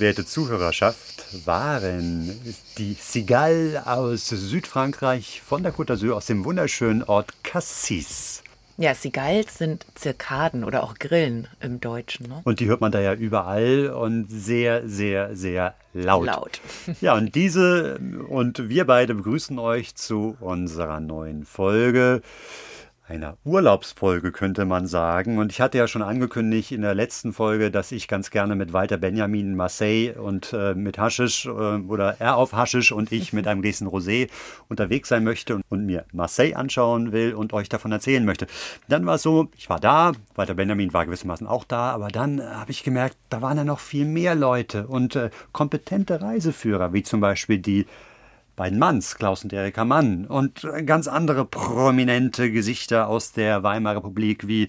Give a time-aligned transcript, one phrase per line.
[0.00, 2.38] werte Zuhörerschaft, waren
[2.78, 8.42] die Cigales aus Südfrankreich von der Côte d'Azur aus dem wunderschönen Ort Cassis.
[8.80, 12.28] Ja, Cigales sind Zirkaden oder auch Grillen im Deutschen.
[12.28, 12.40] Ne?
[12.44, 16.26] Und die hört man da ja überall und sehr, sehr, sehr laut.
[16.26, 16.60] Laut.
[17.00, 22.22] Ja, und diese und wir beide begrüßen euch zu unserer neuen Folge.
[23.08, 25.38] Einer Urlaubsfolge könnte man sagen.
[25.38, 28.74] Und ich hatte ja schon angekündigt in der letzten Folge, dass ich ganz gerne mit
[28.74, 33.32] Walter Benjamin in Marseille und äh, mit Haschisch äh, oder er auf Haschisch und ich
[33.32, 34.28] mit einem Gläschen Rosé
[34.68, 38.46] unterwegs sein möchte und, und mir Marseille anschauen will und euch davon erzählen möchte.
[38.88, 42.40] Dann war es so, ich war da, Walter Benjamin war gewissermaßen auch da, aber dann
[42.40, 46.92] äh, habe ich gemerkt, da waren ja noch viel mehr Leute und äh, kompetente Reiseführer,
[46.92, 47.86] wie zum Beispiel die
[48.58, 54.48] beiden Manns, Klaus und Erika Mann und ganz andere prominente Gesichter aus der Weimarer Republik
[54.48, 54.68] wie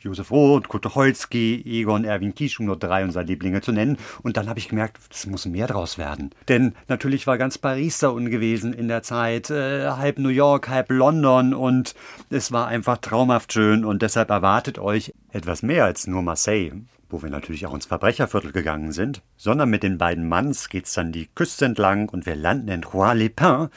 [0.00, 3.96] Josef Roth, Kurt Tucholsky, Egon Erwin Kisch, um nur drei unserer Lieblinge zu nennen.
[4.22, 6.30] Und dann habe ich gemerkt, es muss mehr draus werden.
[6.48, 10.90] Denn natürlich war ganz Paris da unten in der Zeit, äh, halb New York, halb
[10.90, 11.94] London und
[12.30, 16.72] es war einfach traumhaft schön und deshalb erwartet euch etwas mehr als nur Marseille
[17.08, 21.12] wo wir natürlich auch ins Verbrecherviertel gegangen sind, sondern mit den beiden Manns geht's dann
[21.12, 23.70] die Küste entlang und wir landen in Rouen-les-Pins.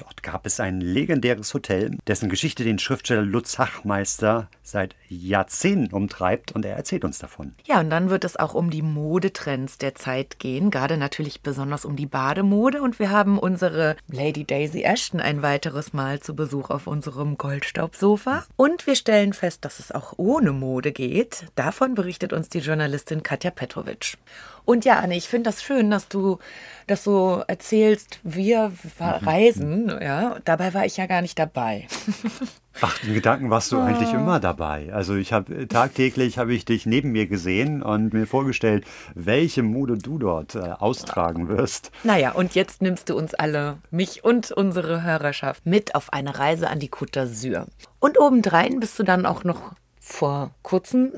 [0.00, 6.52] Dort gab es ein legendäres Hotel, dessen Geschichte den Schriftsteller Lutz Hachmeister seit Jahrzehnten umtreibt
[6.52, 7.54] und er erzählt uns davon.
[7.66, 11.84] Ja, und dann wird es auch um die Modetrends der Zeit gehen, gerade natürlich besonders
[11.84, 12.80] um die Bademode.
[12.80, 18.44] Und wir haben unsere Lady Daisy Ashton ein weiteres Mal zu Besuch auf unserem Goldstaubsofa.
[18.56, 21.44] Und wir stellen fest, dass es auch ohne Mode geht.
[21.56, 24.16] Davon berichtet uns die Journalistin Katja Petrovic.
[24.64, 26.38] Und ja, Anne, ich finde das schön, dass du
[26.86, 30.36] das so erzählst, wir reisen, ja.
[30.44, 31.86] Dabei war ich ja gar nicht dabei.
[32.82, 34.92] Ach, in Gedanken warst du eigentlich immer dabei.
[34.92, 38.84] Also ich habe tagtäglich habe ich dich neben mir gesehen und mir vorgestellt,
[39.14, 41.90] welche Mode du dort äh, austragen wirst.
[42.04, 46.70] Naja, und jetzt nimmst du uns alle, mich und unsere Hörerschaft, mit auf eine Reise
[46.70, 47.66] an die Côte d'Azur.
[47.98, 51.12] Und obendrein bist du dann auch noch vor kurzem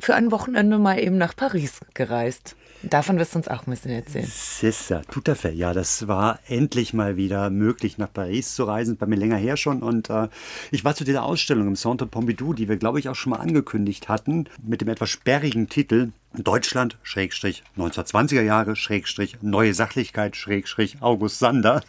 [0.00, 2.56] für ein Wochenende mal eben nach Paris gereist.
[2.90, 4.26] Davon wirst du uns auch ein bisschen erzählen.
[4.26, 5.54] C'est ça, tout à fait.
[5.54, 8.96] Ja, das war endlich mal wieder möglich, nach Paris zu reisen.
[8.96, 9.82] Bei mir länger her schon.
[9.82, 10.28] Und äh,
[10.70, 13.38] ich war zu dieser Ausstellung im Centre Pompidou, die wir, glaube ich, auch schon mal
[13.38, 20.96] angekündigt hatten, mit dem etwas sperrigen Titel Deutschland, Schrägstrich, 1920er Jahre, Schrägstrich, Neue Sachlichkeit, Schrägstrich,
[21.00, 21.82] August Sander.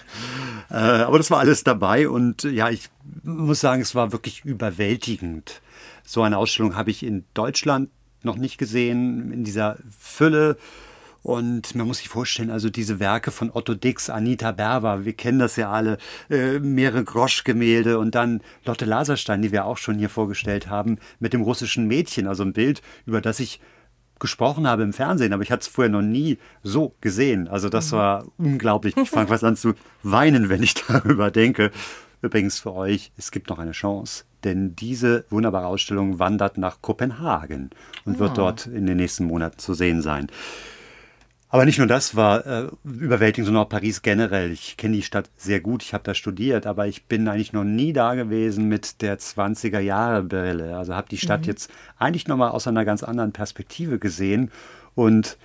[0.70, 2.08] äh, aber das war alles dabei.
[2.08, 2.88] Und ja, ich
[3.22, 5.60] muss sagen, es war wirklich überwältigend.
[6.04, 7.90] So eine Ausstellung habe ich in Deutschland
[8.24, 10.56] noch nicht gesehen, in dieser Fülle.
[11.22, 15.38] Und man muss sich vorstellen, also diese Werke von Otto Dix, Anita Berber, wir kennen
[15.38, 20.08] das ja alle, äh, mehrere Grosch-Gemälde und dann Lotte Laserstein, die wir auch schon hier
[20.08, 23.60] vorgestellt haben, mit dem russischen Mädchen, also ein Bild, über das ich
[24.18, 27.48] gesprochen habe im Fernsehen, aber ich hatte es vorher noch nie so gesehen.
[27.48, 28.96] Also das war unglaublich.
[28.96, 31.72] Ich fange fast an zu weinen, wenn ich darüber denke.
[32.22, 37.70] Übrigens für euch, es gibt noch eine Chance, denn diese wunderbare Ausstellung wandert nach Kopenhagen
[38.04, 40.28] und wird dort in den nächsten Monaten zu sehen sein.
[41.48, 44.52] Aber nicht nur das war äh, überwältigend, sondern auch Paris generell.
[44.52, 47.64] Ich kenne die Stadt sehr gut, ich habe da studiert, aber ich bin eigentlich noch
[47.64, 50.78] nie da gewesen mit der 20er Jahre Brille.
[50.78, 54.50] Also habe die Stadt jetzt eigentlich nochmal aus einer ganz anderen Perspektive gesehen
[54.94, 55.36] und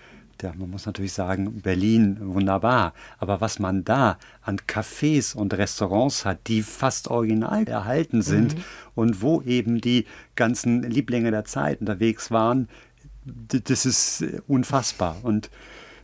[0.42, 2.94] ja, man muss natürlich sagen, Berlin wunderbar.
[3.18, 8.56] Aber was man da an Cafés und Restaurants hat, die fast original erhalten sind
[8.96, 10.06] und wo eben die
[10.36, 12.68] ganzen Lieblinge der Zeit unterwegs waren,
[13.26, 15.18] das ist unfassbar.
[15.24, 15.50] Und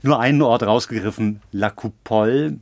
[0.01, 2.59] nur einen Ort rausgegriffen, La Coupole,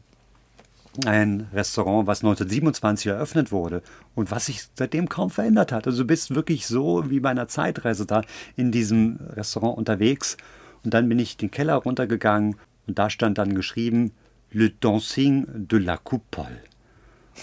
[1.05, 3.81] ein Restaurant, was 1927 eröffnet wurde
[4.13, 5.87] und was sich seitdem kaum verändert hat.
[5.87, 8.21] Also du bist wirklich so wie bei einer Zeitreise da
[8.57, 10.37] in diesem Restaurant unterwegs.
[10.83, 12.55] Und dann bin ich den Keller runtergegangen
[12.87, 14.11] und da stand dann geschrieben
[14.51, 16.59] Le Dancing de la Coupole.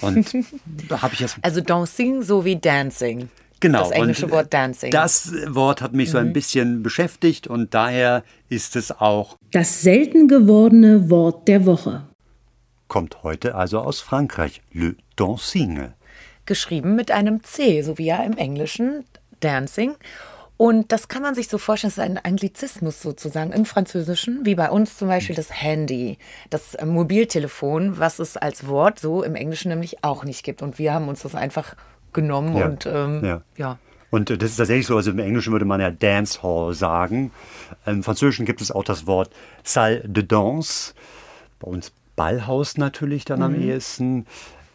[0.01, 0.35] Und
[0.89, 3.31] da habe ich erst Also Dancing so wie Dancing.
[3.61, 3.81] Genau.
[3.81, 4.91] Das englische und Wort Dancing.
[4.91, 9.37] Das Wort hat mich so ein bisschen beschäftigt und daher ist es auch.
[9.51, 12.05] Das selten gewordene Wort der Woche.
[12.87, 14.63] Kommt heute also aus Frankreich.
[14.73, 15.93] Le Dancing.
[16.47, 19.05] Geschrieben mit einem C, so wie ja im Englischen
[19.41, 19.95] Dancing.
[20.59, 24.57] Und das kann man sich so vorstellen, das ist ein Anglizismus sozusagen im Französischen, wie
[24.57, 26.19] bei uns zum Beispiel das Handy,
[26.51, 30.61] das äh, Mobiltelefon, was es als Wort so im Englischen nämlich auch nicht gibt.
[30.61, 31.77] Und wir haben uns das einfach
[32.13, 32.67] genommen Ja.
[32.67, 33.43] und ähm, Ja.
[33.57, 33.79] ja.
[34.11, 37.31] Und äh, das ist tatsächlich so, also im Englischen würde man ja Dance Hall sagen.
[37.87, 39.31] Im Französischen gibt es auch das Wort
[39.63, 40.93] Salle de Danse.
[41.61, 44.27] Bei uns Ballhaus natürlich dann am ehesten.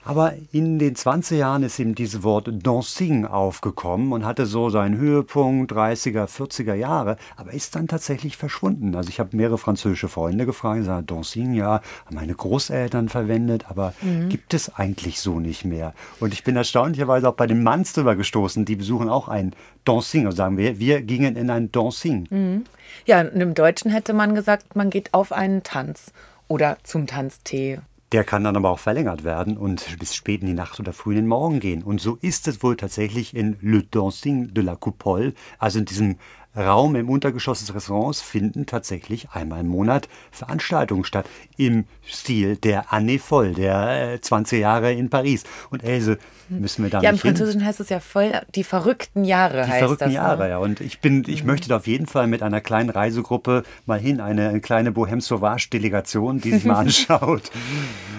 [0.05, 4.97] Aber in den 20 Jahren ist eben dieses Wort Dancing aufgekommen und hatte so seinen
[4.97, 8.95] Höhepunkt 30er, 40er Jahre, aber ist dann tatsächlich verschwunden.
[8.95, 13.65] Also ich habe mehrere französische Freunde gefragt, die sagen, Dancing, ja, haben meine Großeltern verwendet,
[13.69, 13.93] aber
[14.29, 15.93] gibt es eigentlich so nicht mehr.
[16.19, 20.25] Und ich bin erstaunlicherweise auch bei den Manns drüber gestoßen, die besuchen auch ein Dancing,
[20.25, 22.63] also sagen wir, wir gingen in ein Dancing.
[23.05, 26.11] Ja, und im Deutschen hätte man gesagt, man geht auf einen Tanz
[26.47, 27.79] oder zum Tanztee.
[28.13, 31.13] Der kann dann aber auch verlängert werden und bis spät in die Nacht oder früh
[31.13, 31.81] in den Morgen gehen.
[31.81, 36.17] Und so ist es wohl tatsächlich in Le Dancing de la Coupole, also in diesem
[36.55, 41.25] Raum im Untergeschoss des Restaurants, finden tatsächlich einmal im Monat Veranstaltungen statt.
[41.57, 45.43] Im Stil der Année Voll, der äh, 20 Jahre in Paris.
[45.71, 46.17] Und Else,
[46.49, 47.31] müssen wir da Ja, im nicht hin?
[47.35, 50.13] Französischen heißt es ja voll die verrückten Jahre Die heißt verrückten das.
[50.13, 50.49] Jahre, Ne?
[50.49, 50.57] ja.
[50.59, 54.21] Und ich bin, ich möchte da auf jeden Fall mit einer kleinen Reisegruppe mal hin,
[54.21, 57.49] eine, eine kleine Bohème Sauvage Delegation, die sich mal anschaut,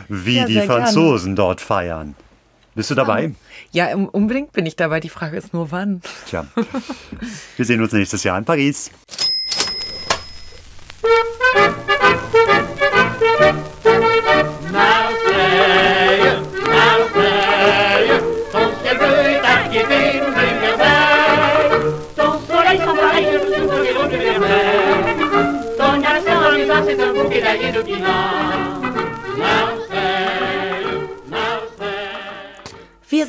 [0.08, 0.60] wie Ja, die.
[0.60, 2.14] Franzosen dort feiern.
[2.74, 3.32] Bist du dabei?
[3.70, 5.00] Ja, unbedingt bin ich dabei.
[5.00, 6.02] Die Frage ist nur wann.
[6.26, 6.46] Tja.
[7.56, 8.90] Wir sehen uns nächstes Jahr in Paris.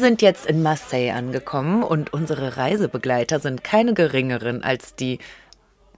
[0.06, 5.18] Sind jetzt in Marseille angekommen und unsere Reisebegleiter sind keine geringeren als die,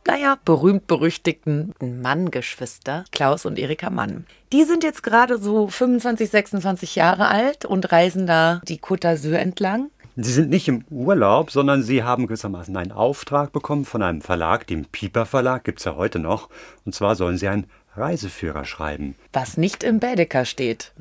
[0.07, 4.25] naja, berühmt-berüchtigten Mann-Geschwister, Klaus und Erika Mann.
[4.54, 9.36] Die sind jetzt gerade so 25, 26 Jahre alt und reisen da die Côte d'Azur
[9.36, 9.89] entlang.
[10.15, 14.68] Sie sind nicht im Urlaub, sondern Sie haben gewissermaßen einen Auftrag bekommen von einem Verlag,
[14.68, 16.48] dem Piper Verlag, gibt es ja heute noch.
[16.86, 19.15] Und zwar sollen Sie einen Reiseführer schreiben.
[19.33, 20.94] Was nicht im Baedeker steht.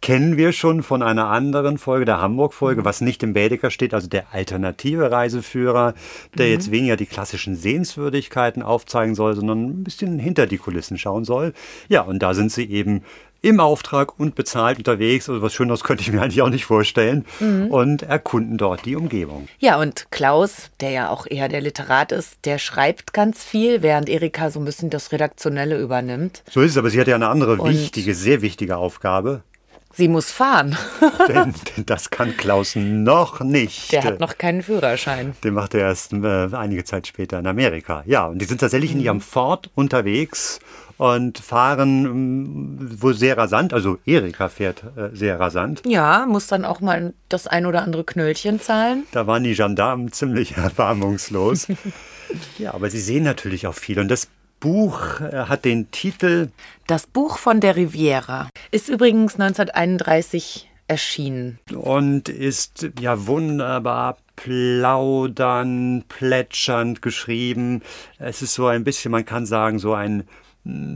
[0.00, 4.08] Kennen wir schon von einer anderen Folge, der Hamburg-Folge, was nicht im Baedeker steht, also
[4.08, 5.94] der alternative Reiseführer,
[6.36, 11.24] der jetzt weniger die klassischen Sehenswürdigkeiten aufzeigen soll, sondern ein bisschen hinter die Kulissen schauen
[11.24, 11.52] soll.
[11.88, 13.02] Ja, und da sind sie eben
[13.42, 15.28] im Auftrag und bezahlt unterwegs.
[15.28, 17.24] Also was Schöneres könnte ich mir eigentlich auch nicht vorstellen.
[17.70, 19.46] Und erkunden dort die Umgebung.
[19.58, 24.08] Ja, und Klaus, der ja auch eher der Literat ist, der schreibt ganz viel, während
[24.08, 26.42] Erika so ein bisschen das Redaktionelle übernimmt.
[26.50, 29.42] So ist es, aber sie hat ja eine andere Und- wichtige, sehr wichtige Aufgabe.
[29.96, 30.76] Sie muss fahren.
[31.28, 33.92] denn, denn das kann Klaus noch nicht.
[33.92, 35.34] Der hat noch keinen Führerschein.
[35.42, 38.02] Den macht er erst äh, einige Zeit später in Amerika.
[38.04, 40.60] Ja, und die sind tatsächlich in ihrem Ford unterwegs
[40.98, 43.72] und fahren ähm, wohl sehr rasant.
[43.72, 45.80] Also Erika fährt äh, sehr rasant.
[45.86, 49.06] Ja, muss dann auch mal das ein oder andere Knöllchen zahlen.
[49.12, 51.68] Da waren die Gendarmen ziemlich erbarmungslos.
[52.58, 53.98] ja, aber sie sehen natürlich auch viel.
[53.98, 54.28] Und das
[54.60, 56.48] Buch äh, hat den Titel
[56.86, 61.58] Das Buch von der Riviera ist übrigens 1931 erschienen.
[61.74, 67.82] und ist ja wunderbar plaudern, plätschernd geschrieben.
[68.18, 70.24] Es ist so ein bisschen, man kann sagen, so ein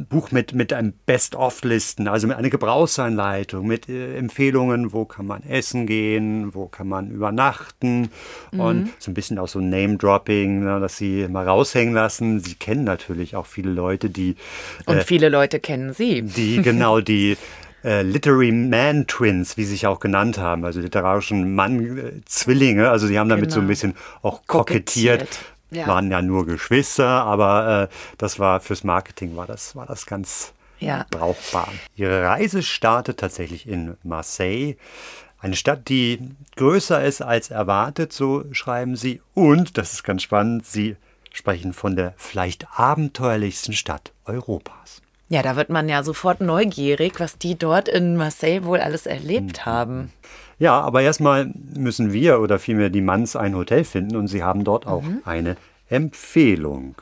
[0.08, 5.42] Buch mit, mit einem Best-of-Listen, also mit einer Gebrauchsanleitung, mit äh, Empfehlungen, wo kann man
[5.44, 8.10] essen gehen, wo kann man übernachten
[8.56, 12.40] und so ein bisschen auch so Name-Dropping, ne, dass sie mal raushängen lassen.
[12.40, 14.34] Sie kennen natürlich auch viele Leute, die
[14.86, 16.22] Und viele Leute kennen sie.
[16.22, 17.36] die genau die
[17.84, 22.90] äh, Literary Man Twins, wie sie sich auch genannt haben, also literarischen Mann-Zwillinge.
[22.90, 23.68] Also sie haben damit so ein Genau.
[23.68, 25.20] bisschen auch kokettiert.
[25.20, 25.38] Kokettiert,
[25.70, 25.86] ja.
[25.86, 30.52] Waren ja nur Geschwister, aber äh, das war fürs Marketing war das war das ganz
[30.78, 31.06] Ja.
[31.10, 31.68] brauchbar.
[31.96, 34.74] Ihre Reise startet tatsächlich in Marseille.
[35.38, 36.18] Eine Stadt, die
[36.56, 39.22] größer ist als erwartet, so schreiben sie.
[39.34, 40.96] Und, das ist ganz spannend, sie
[41.32, 45.00] sprechen von der vielleicht abenteuerlichsten Stadt Europas.
[45.28, 49.64] Ja, da wird man ja sofort neugierig, was die dort in Marseille wohl alles erlebt
[49.64, 50.12] haben.
[50.60, 54.62] Ja, aber erstmal müssen wir oder vielmehr die Manns ein Hotel finden und sie haben
[54.62, 55.56] dort auch eine
[55.88, 56.96] Empfehlung.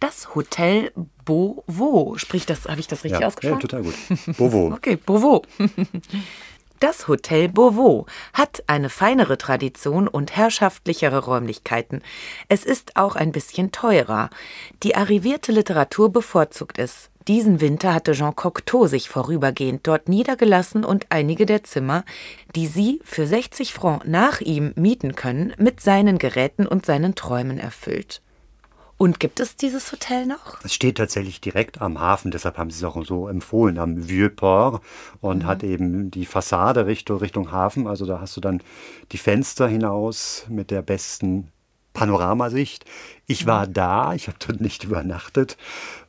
[0.00, 0.92] Das Hotel
[1.26, 2.16] Beauvau.
[2.16, 3.60] Sprich, das habe ich das richtig ja, ja, ausgesprochen?
[3.60, 3.94] total gut.
[4.38, 4.72] Bovo.
[4.74, 5.42] Okay, Beauvau.
[6.80, 8.04] Das Hotel Beauvau
[8.34, 12.02] hat eine feinere Tradition und herrschaftlichere Räumlichkeiten.
[12.48, 14.28] Es ist auch ein bisschen teurer.
[14.82, 17.10] Die arrivierte Literatur bevorzugt es.
[17.28, 22.04] Diesen Winter hatte Jean Cocteau sich vorübergehend dort niedergelassen und einige der Zimmer,
[22.54, 27.58] die Sie für 60 Francs nach ihm mieten können, mit seinen Geräten und seinen Träumen
[27.58, 28.22] erfüllt.
[28.98, 30.64] Und gibt es dieses Hotel noch?
[30.64, 34.82] Es steht tatsächlich direkt am Hafen, deshalb haben sie es auch so empfohlen, am Vieux-Port
[35.20, 35.46] und mhm.
[35.46, 37.86] hat eben die Fassade Richtung, Richtung Hafen.
[37.86, 38.62] Also da hast du dann
[39.12, 41.52] die Fenster hinaus mit der besten
[41.96, 42.84] Panoramasicht.
[43.26, 43.72] Ich war mhm.
[43.72, 45.56] da, ich habe dort nicht übernachtet.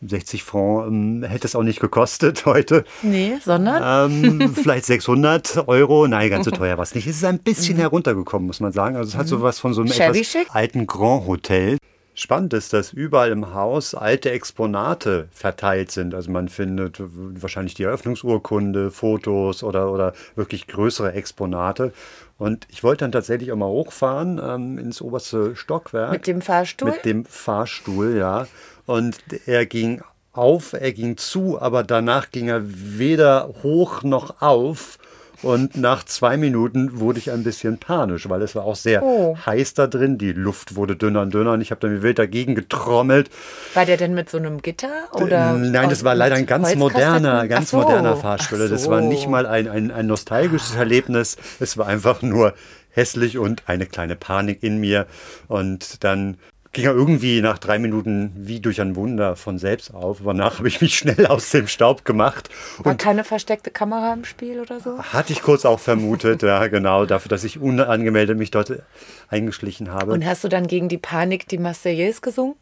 [0.05, 2.85] 60 Francs ähm, hätte es auch nicht gekostet heute.
[3.01, 4.11] Nee, sondern?
[4.11, 6.07] Ähm, vielleicht 600 Euro.
[6.07, 7.07] Nein, ganz so teuer war es nicht.
[7.07, 7.81] Es ist ein bisschen mhm.
[7.81, 8.95] heruntergekommen, muss man sagen.
[8.95, 9.29] Also es hat mhm.
[9.29, 11.77] so was von so einem Shabby etwas alten Grand Hotel.
[12.19, 16.15] Spannend ist, dass überall im Haus alte Exponate verteilt sind.
[16.15, 21.93] Also man findet wahrscheinlich die Eröffnungsurkunde, Fotos oder, oder wirklich größere Exponate.
[22.39, 26.11] Und ich wollte dann tatsächlich auch mal hochfahren ähm, ins oberste Stockwerk.
[26.11, 26.89] Mit dem Fahrstuhl?
[26.89, 28.47] Mit dem Fahrstuhl, ja.
[28.87, 30.01] Und er ging
[30.33, 34.97] auf, er ging zu, aber danach ging er weder hoch noch auf.
[35.43, 39.37] Und nach zwei Minuten wurde ich ein bisschen panisch, weil es war auch sehr oh.
[39.45, 40.17] heiß da drin.
[40.17, 43.29] Die Luft wurde dünner und dünner und ich habe dann wild dagegen getrommelt.
[43.73, 44.89] War der denn mit so einem Gitter?
[45.13, 47.77] Oder Nein, das war leider ein ganz moderner, ganz so.
[47.77, 48.59] moderner Fahrstuhl.
[48.59, 48.67] So.
[48.67, 51.37] Das war nicht mal ein, ein, ein nostalgisches Erlebnis.
[51.59, 52.53] Es war einfach nur
[52.89, 55.05] hässlich und eine kleine Panik in mir.
[55.47, 56.37] Und dann
[56.77, 60.21] ging er irgendwie nach drei Minuten wie durch ein Wunder von selbst auf.
[60.21, 62.49] Aber danach habe ich mich schnell aus dem Staub gemacht.
[62.77, 64.99] War keine versteckte Kamera im Spiel oder so?
[64.99, 68.71] Hatte ich kurz auch vermutet, ja, genau, dafür, dass ich unangemeldet mich dort
[69.27, 70.11] eingeschlichen habe.
[70.11, 72.53] Und hast du dann gegen die Panik die Marseillaise gesungen?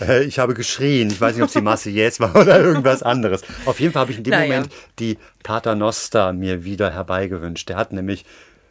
[0.00, 1.10] Äh, ich habe geschrien.
[1.10, 3.42] Ich weiß nicht, ob es die Marseillaise war oder irgendwas anderes.
[3.64, 4.46] Auf jeden Fall habe ich in dem naja.
[4.46, 7.68] Moment die Paternoster mir wieder herbeigewünscht.
[7.70, 8.24] Der hat nämlich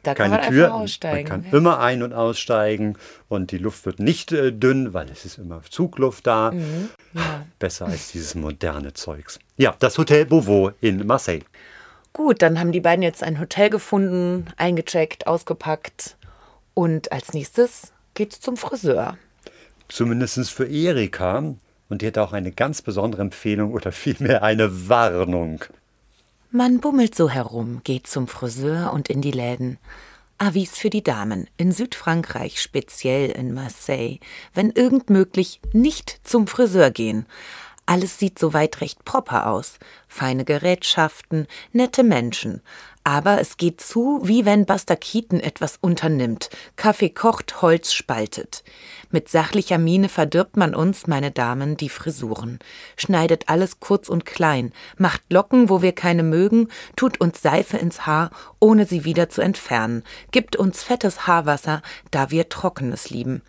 [0.07, 0.69] da keine kann Tür.
[0.69, 1.57] Man kann ja.
[1.57, 2.97] immer ein- und aussteigen
[3.27, 6.51] und die Luft wird nicht äh, dünn, weil es ist immer Zugluft da.
[6.51, 6.89] Mhm.
[7.13, 7.45] Ja.
[7.59, 9.39] Besser als dieses moderne Zeugs.
[9.57, 11.43] Ja, das Hotel Beauvau in Marseille.
[12.13, 16.15] Gut, dann haben die beiden jetzt ein Hotel gefunden, eingecheckt, ausgepackt
[16.73, 19.17] und als nächstes geht's zum Friseur.
[19.87, 21.55] Zumindest für Erika.
[21.87, 25.63] Und die hat auch eine ganz besondere Empfehlung oder vielmehr eine Warnung.
[26.57, 29.77] Man bummelt so herum, geht zum Friseur und in die Läden.
[30.37, 34.19] Avis für die Damen, in Südfrankreich, speziell in Marseille,
[34.53, 37.25] wenn irgend möglich, nicht zum Friseur gehen.
[37.85, 39.79] Alles sieht soweit recht proper aus.
[40.07, 42.61] Feine Gerätschaften, nette Menschen.
[43.03, 46.49] Aber es geht zu, wie wenn Buster Keaton etwas unternimmt.
[46.77, 48.63] Kaffee kocht, Holz spaltet.
[49.15, 52.59] Mit sachlicher Miene verdirbt man uns, meine Damen, die Frisuren.
[52.97, 56.67] Schneidet alles kurz und klein, macht Locken, wo wir keine mögen,
[56.97, 58.29] tut uns Seife ins Haar,
[58.59, 61.81] ohne sie wieder zu entfernen, gibt uns fettes Haarwasser,
[62.11, 63.41] da wir Trockenes lieben.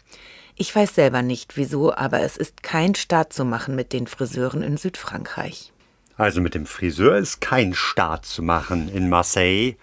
[0.55, 4.63] Ich weiß selber nicht wieso, aber es ist kein Staat zu machen mit den Friseuren
[4.63, 5.73] in Südfrankreich.
[6.17, 9.75] Also mit dem Friseur ist kein Start zu machen in Marseille.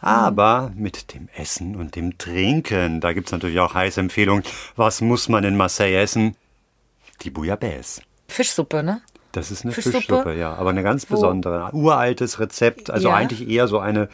[0.00, 4.44] Aber mit dem Essen und dem Trinken, da gibt es natürlich auch heiße Empfehlungen.
[4.76, 6.36] Was muss man in Marseille essen?
[7.22, 8.02] Die Bouillabaisse.
[8.28, 9.02] Fischsuppe, ne?
[9.32, 11.68] Das ist eine Fischsuppe, Fischsuppe ja, aber eine ganz besondere.
[11.70, 11.84] Wo?
[11.84, 13.14] Uraltes Rezept, also ja.
[13.14, 14.08] eigentlich eher so eine,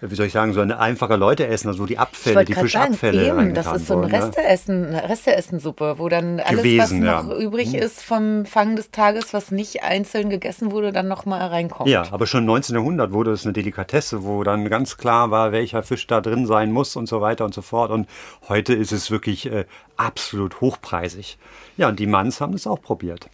[0.00, 3.26] wie soll ich sagen, so eine einfache Leute essen, also die Abfälle, die Fischabfälle.
[3.26, 4.12] Sagen, eben, das ist so ein ne?
[4.12, 7.44] Resteessen, eine Resteessensuppe, wo dann alles, Gewesen, was noch ja.
[7.44, 7.78] übrig hm.
[7.78, 11.90] ist vom Fang des Tages, was nicht einzeln gegessen wurde, dann nochmal reinkommt.
[11.90, 12.74] Ja, aber schon im 19.
[12.74, 16.72] Jahrhundert wurde es eine Delikatesse, wo dann ganz klar war, welcher Fisch da drin sein
[16.72, 17.90] muss und so weiter und so fort.
[17.90, 18.08] Und
[18.48, 19.66] heute ist es wirklich äh,
[19.98, 21.36] absolut hochpreisig.
[21.76, 23.28] Ja, und die Manns haben es auch probiert.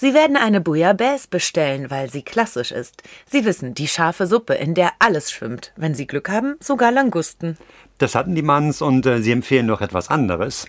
[0.00, 3.02] Sie werden eine Bouillabaisse bestellen, weil sie klassisch ist.
[3.26, 5.72] Sie wissen, die scharfe Suppe, in der alles schwimmt.
[5.74, 7.58] Wenn Sie Glück haben, sogar Langusten.
[7.98, 10.66] Das hatten die Manns und äh, sie empfehlen noch etwas anderes.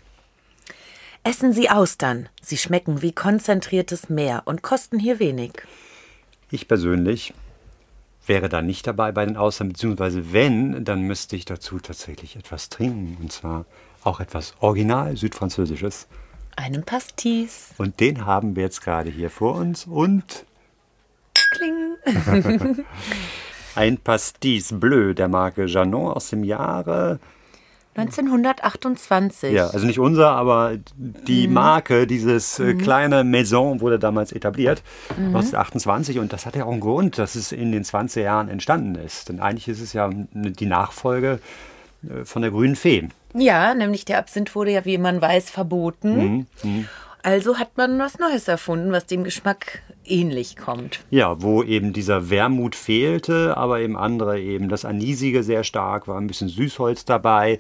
[1.24, 2.28] Essen Sie Austern.
[2.42, 5.52] Sie schmecken wie konzentriertes Meer und kosten hier wenig.
[6.50, 7.36] Ich persönlich
[8.26, 12.70] wäre da nicht dabei bei den Austern, beziehungsweise wenn, dann müsste ich dazu tatsächlich etwas
[12.70, 13.16] trinken.
[13.22, 13.66] Und zwar
[14.04, 16.08] auch etwas original südfranzösisches
[16.56, 17.72] einen Pastis.
[17.78, 20.46] Und den haben wir jetzt gerade hier vor uns und.
[21.52, 21.96] Kling!
[23.76, 27.20] Ein Pastis Bleu der Marke Janon aus dem Jahre
[27.96, 29.54] 1928.
[29.54, 31.54] Ja, also nicht unser, aber die mhm.
[31.54, 32.78] Marke, dieses äh, mhm.
[32.80, 34.84] kleine Maison wurde damals etabliert,
[35.18, 35.28] mhm.
[35.28, 36.20] 1928.
[36.20, 39.30] Und das hat ja auch einen Grund, dass es in den 20 Jahren entstanden ist.
[39.30, 41.40] Denn eigentlich ist es ja die Nachfolge
[42.04, 43.10] äh, von der grünen Fee.
[43.34, 46.18] Ja, nämlich der Absinth wurde ja, wie man weiß, verboten.
[46.18, 46.48] Mhm.
[46.64, 46.88] Mhm.
[47.22, 51.02] Also hat man was Neues erfunden, was dem Geschmack ähnlich kommt.
[51.10, 56.18] Ja, wo eben dieser Wermut fehlte, aber eben andere eben das Anisige sehr stark war,
[56.18, 57.58] ein bisschen Süßholz dabei.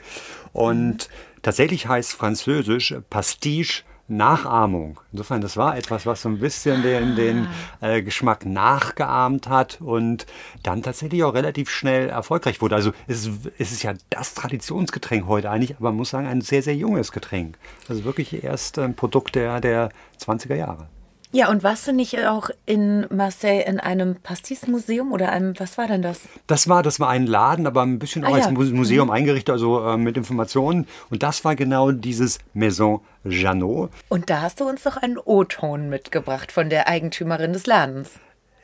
[0.53, 1.09] Und
[1.41, 4.99] tatsächlich heißt französisch Pastiche Nachahmung.
[5.11, 7.47] Insofern, das war etwas, was so ein bisschen den, den
[7.81, 10.25] äh, Geschmack nachgeahmt hat und
[10.63, 12.75] dann tatsächlich auch relativ schnell erfolgreich wurde.
[12.75, 16.41] Also es ist, es ist ja das Traditionsgetränk heute eigentlich, aber man muss sagen, ein
[16.41, 17.57] sehr, sehr junges Getränk.
[17.87, 19.89] Also wirklich erst ein Produkt der, der
[20.19, 20.87] 20er Jahre.
[21.31, 25.85] Ja, und warst du nicht auch in Marseille in einem Pastis-Museum oder einem, was war
[25.87, 26.21] denn das?
[26.47, 28.51] Das war, das war ein Laden, aber ein bisschen auch Ah, als ja.
[28.51, 30.87] Muse- Museum eingerichtet, also äh, mit Informationen.
[31.11, 33.91] Und das war genau dieses Maison Janot.
[34.09, 38.09] Und da hast du uns doch einen O-Ton mitgebracht von der Eigentümerin des Ladens.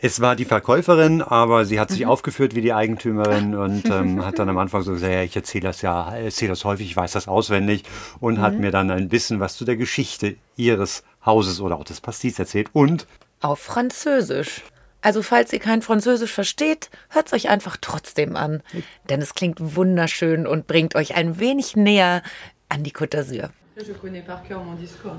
[0.01, 4.39] Es war die Verkäuferin, aber sie hat sich aufgeführt wie die Eigentümerin und ähm, hat
[4.39, 7.11] dann am Anfang so gesagt, ja, ich erzähle das ja, erzähle das häufig, ich weiß
[7.13, 7.83] das auswendig
[8.19, 12.01] und hat mir dann ein bisschen was zu der Geschichte ihres Hauses oder auch des
[12.01, 13.07] Pastis erzählt und
[13.41, 14.63] Auf Französisch.
[15.01, 18.63] Also falls ihr kein Französisch versteht, hört es euch einfach trotzdem an.
[19.09, 22.23] Denn es klingt wunderschön und bringt euch ein wenig näher
[22.69, 23.49] an die Côte d'Azur.
[23.77, 25.17] Je connais par cœur mon discours.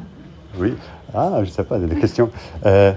[0.58, 0.74] Oui.
[1.12, 2.30] Ah, je sais pas, des questions.
[2.64, 2.92] Euh,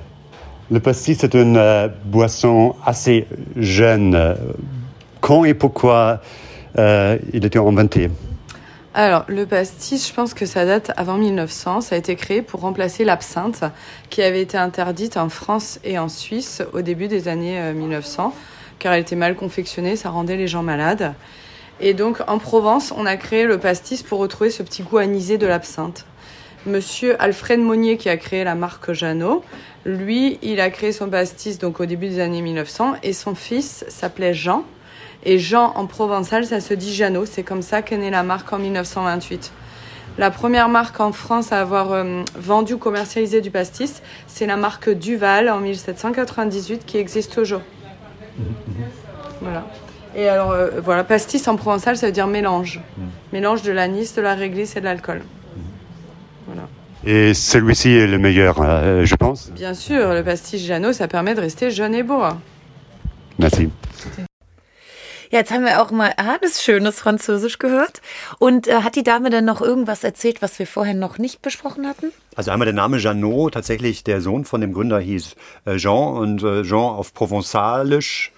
[0.71, 4.15] le pastis, c'est une euh, boisson assez jeune.
[4.15, 4.35] Euh,
[5.21, 6.21] Quand et pourquoi
[6.77, 8.09] euh, il était inventé
[8.95, 11.81] Alors, le pastis, je pense que ça date avant 1900.
[11.81, 13.63] Ça a été créé pour remplacer l'absinthe,
[14.09, 18.33] qui avait été interdite en France et en Suisse au début des années euh, 1900,
[18.79, 21.13] car elle était mal confectionnée, ça rendait les gens malades.
[21.79, 25.37] Et donc, en Provence, on a créé le pastis pour retrouver ce petit goût anisé
[25.37, 26.05] de l'absinthe.
[26.65, 29.43] Monsieur Alfred Monnier, qui a créé la marque Jeannot,
[29.85, 33.85] lui, il a créé son pastis donc au début des années 1900, et son fils
[33.87, 34.65] s'appelait Jean.
[35.23, 37.25] Et Jean en provençal, ça se dit Jeannot.
[37.25, 39.51] C'est comme ça qu'est née la marque en 1928.
[40.17, 44.57] La première marque en France à avoir euh, vendu ou commercialisé du pastis, c'est la
[44.57, 47.61] marque Duval en 1798 qui existe toujours.
[49.41, 49.65] Voilà.
[50.15, 52.81] Et alors, euh, voilà, pastis en provençal, ça veut dire mélange.
[53.31, 55.21] Mélange de l'anis, de la réglisse et de l'alcool.
[56.47, 56.67] Voilà.
[57.05, 59.51] Et celui-ci est le meilleur, euh, je pense?
[59.51, 62.21] Bien sûr, le pastis Jeannot, ça permet de rester jeune et beau.
[63.37, 63.69] Merci.
[65.31, 68.01] Ja, jetzt haben wir auch mal alles schönes Französisch gehört.
[68.39, 71.87] Und äh, hat die Dame denn noch irgendwas erzählt, was wir vorher noch nicht besprochen
[71.87, 72.11] hatten?
[72.35, 76.41] Also einmal der Name Janot, tatsächlich der Sohn von dem Gründer hieß äh, Jean und
[76.43, 78.31] äh, Jean auf Provenzalisch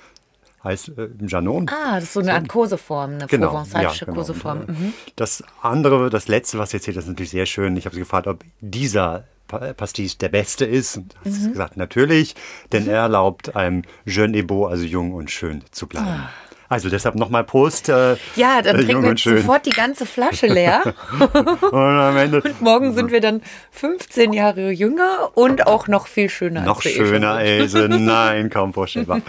[0.63, 1.71] heißt äh, Janot.
[1.71, 4.17] Ah, das ist so eine Art Koseform, eine provenzalische genau.
[4.17, 4.61] Koseform.
[4.63, 4.93] Äh, Mhm.
[5.15, 7.77] Das andere, das letzte, was ihr erzählt, das ist natürlich sehr schön.
[7.77, 10.97] Ich habe sie gefragt, ob dieser Pa- Pastis der beste ist.
[10.97, 11.51] Und hat Mhm.
[11.51, 12.35] gesagt, natürlich,
[12.73, 16.27] denn er erlaubt einem jeune et beau, also jung und schön zu bleiben.
[16.71, 17.89] Also deshalb nochmal Prost.
[17.89, 18.15] Äh.
[18.37, 19.39] Ja, dann äh, trinken wir und schön.
[19.39, 20.81] sofort die ganze Flasche leer.
[21.19, 26.61] Und am Ende Morgen sind wir dann 15 Jahre jünger und auch noch viel schöner.
[26.61, 27.41] noch als wir eh schöner.
[27.41, 27.77] Else.
[27.89, 29.21] Nein, kaum vorstellbar.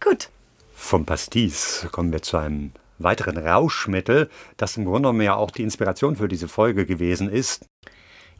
[0.00, 0.30] Gut.
[0.74, 5.62] Vom Pastis kommen wir zu einem weiteren Rauschmittel, das im Grunde genommen ja auch die
[5.62, 7.66] Inspiration für diese Folge gewesen ist.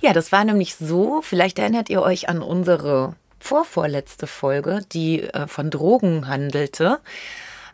[0.01, 5.47] Ja, das war nämlich so, vielleicht erinnert ihr euch an unsere vorvorletzte Folge, die äh,
[5.47, 7.01] von Drogen handelte.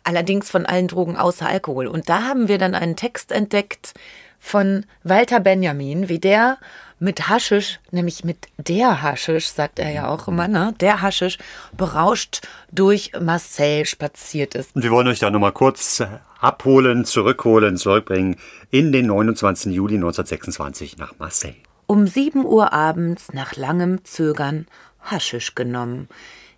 [0.02, 1.86] Allerdings von allen Drogen außer Alkohol.
[1.86, 3.94] Und da haben wir dann einen Text entdeckt
[4.38, 6.58] von Walter Benjamin, wie der
[6.98, 10.74] mit Haschisch, nämlich mit der Haschisch, sagt er ja auch immer, ne?
[10.80, 11.38] Der Haschisch
[11.76, 14.76] berauscht durch Marseille spaziert ist.
[14.76, 16.02] Und wir wollen euch da nochmal kurz
[16.40, 18.36] abholen, zurückholen, zurückbringen
[18.70, 19.72] in den 29.
[19.72, 21.56] Juli 1926 nach Marseille.
[21.86, 24.66] Um sieben Uhr abends nach langem Zögern
[25.02, 26.08] Haschisch genommen.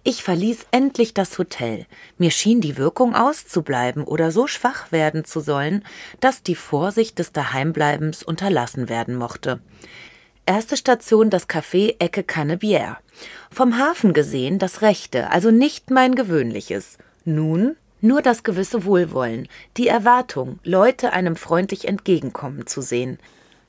[0.05, 1.87] Ich verließ endlich das Hotel.
[2.19, 5.85] Mir schien die Wirkung auszubleiben oder so schwach werden zu sollen,
[6.19, 9.61] dass die Vorsicht des Daheimbleibens unterlassen werden mochte.
[10.45, 12.97] Erste Station das Café Ecke Canebière.
[13.53, 16.99] Vom Hafen gesehen das rechte, also nicht mein gewöhnliches.
[17.25, 23.21] Nun nur das gewisse Wohlwollen, die Erwartung, Leute einem freundlich entgegenkommen zu sehen.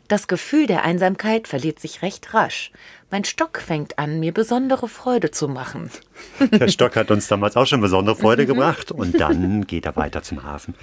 [0.07, 2.71] Das Gefühl der Einsamkeit verliert sich recht rasch.
[3.09, 5.89] Mein Stock fängt an, mir besondere Freude zu machen.
[6.51, 10.21] Der Stock hat uns damals auch schon besondere Freude gebracht und dann geht er weiter
[10.21, 10.75] zum Hafen.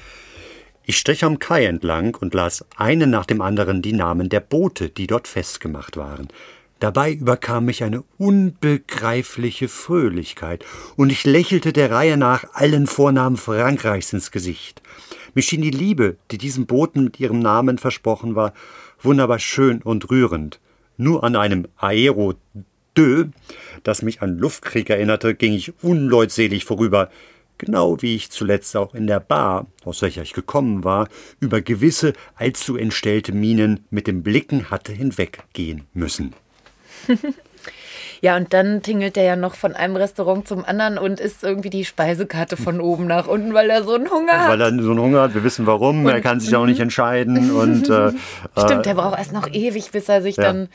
[0.84, 4.88] Ich strich am Kai entlang und las einen nach dem anderen die Namen der Boote,
[4.88, 6.28] die dort festgemacht waren.
[6.80, 10.64] Dabei überkam mich eine unbegreifliche Fröhlichkeit,
[10.96, 14.80] und ich lächelte der Reihe nach allen Vornamen Frankreichs ins Gesicht.
[15.34, 18.54] Mir schien die Liebe, die diesem Booten mit ihrem Namen versprochen war,
[19.02, 20.60] wunderbar schön und rührend.
[20.96, 22.34] Nur an einem Aero
[22.96, 23.30] 2,
[23.82, 27.10] das mich an Luftkrieg erinnerte, ging ich unleutselig vorüber,
[27.58, 31.08] genau wie ich zuletzt auch in der Bar, aus welcher ich gekommen war,
[31.38, 36.34] über gewisse allzu entstellte Mienen mit den Blicken hatte hinweggehen müssen.
[38.22, 41.70] Ja, und dann tingelt er ja noch von einem Restaurant zum anderen und isst irgendwie
[41.70, 44.50] die Speisekarte von oben nach unten, weil er so einen Hunger hat.
[44.50, 47.50] Weil er so einen Hunger hat, wir wissen warum, er kann sich auch nicht entscheiden.
[47.50, 48.12] Und, äh,
[48.58, 50.44] Stimmt, der braucht erst noch ewig, bis er sich Ja.
[50.44, 50.68] dann.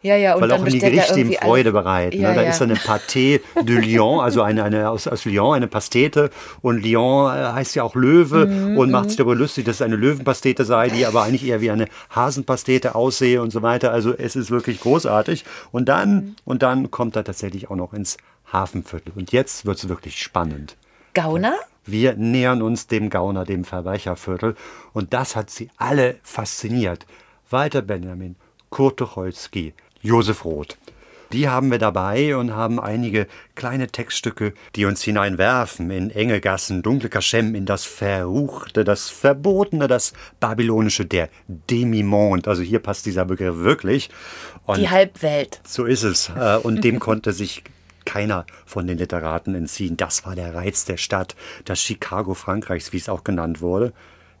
[0.00, 1.82] Ja, ja, und weil auch die bestellt er Gerichte ihm Freude alles.
[1.82, 2.20] bereiten.
[2.20, 2.34] Ja, ne?
[2.36, 2.50] Da ja.
[2.50, 6.30] ist dann eine Pâté de Lyon, also eine, eine aus, aus Lyon, eine Pastete.
[6.62, 9.82] Und Lyon äh, heißt ja auch Löwe Mhm, und macht sich darüber lustig, dass es
[9.82, 13.90] eine Löwenpastete sei, die aber eigentlich eher wie eine Hasenpastete aussehe und so weiter.
[13.90, 15.44] Also es ist wirklich großartig.
[15.72, 16.36] Und dann, Mhm.
[16.44, 18.18] und dann kommt er tatsächlich auch noch ins
[18.52, 19.12] Hafenviertel.
[19.16, 20.76] Und jetzt wird es wirklich spannend.
[21.14, 21.54] Gauner?
[21.86, 24.54] Wir nähern uns dem Gauner, dem Verbrecherviertel.
[24.92, 27.06] Und das hat sie alle fasziniert.
[27.50, 28.36] Walter Benjamin,
[28.70, 30.76] Kurt Tucholsky, Josef Roth.
[31.32, 36.82] Die haben wir dabei und haben einige kleine Textstücke, die uns hineinwerfen in enge Gassen,
[36.82, 42.48] dunkle Kaschem, in das Verruchte, das Verbotene, das Babylonische, der Demimond.
[42.48, 44.08] Also hier passt dieser Begriff wirklich.
[44.64, 45.60] Und Die Halbwelt.
[45.66, 46.30] so ist es.
[46.34, 47.62] Äh, Und dem konnte sich
[48.06, 49.98] keiner von den Literaten entziehen.
[49.98, 53.92] Das war der Reiz der Stadt, das Chicago Frankreichs, wie es auch genannt wurde.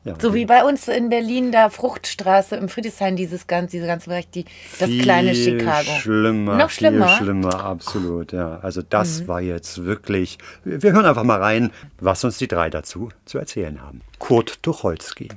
[0.04, 4.08] Ja, So wie bei uns in Berlin, da Fruchtstraße im Friedrichshain, dieses ganze, diese ganze
[4.08, 4.44] Bereich, die,
[4.78, 5.90] das viel kleine Chicago.
[6.00, 7.08] Schlimmer, Noch schlimmer?
[7.08, 8.60] Viel schlimmer, absolut, ja.
[8.62, 10.38] Also das war jetzt wirklich.
[10.64, 14.02] Wir hören einfach mal rein, was uns die drei dazu zu erzählen haben.
[14.18, 15.28] Kurt Tucholsky.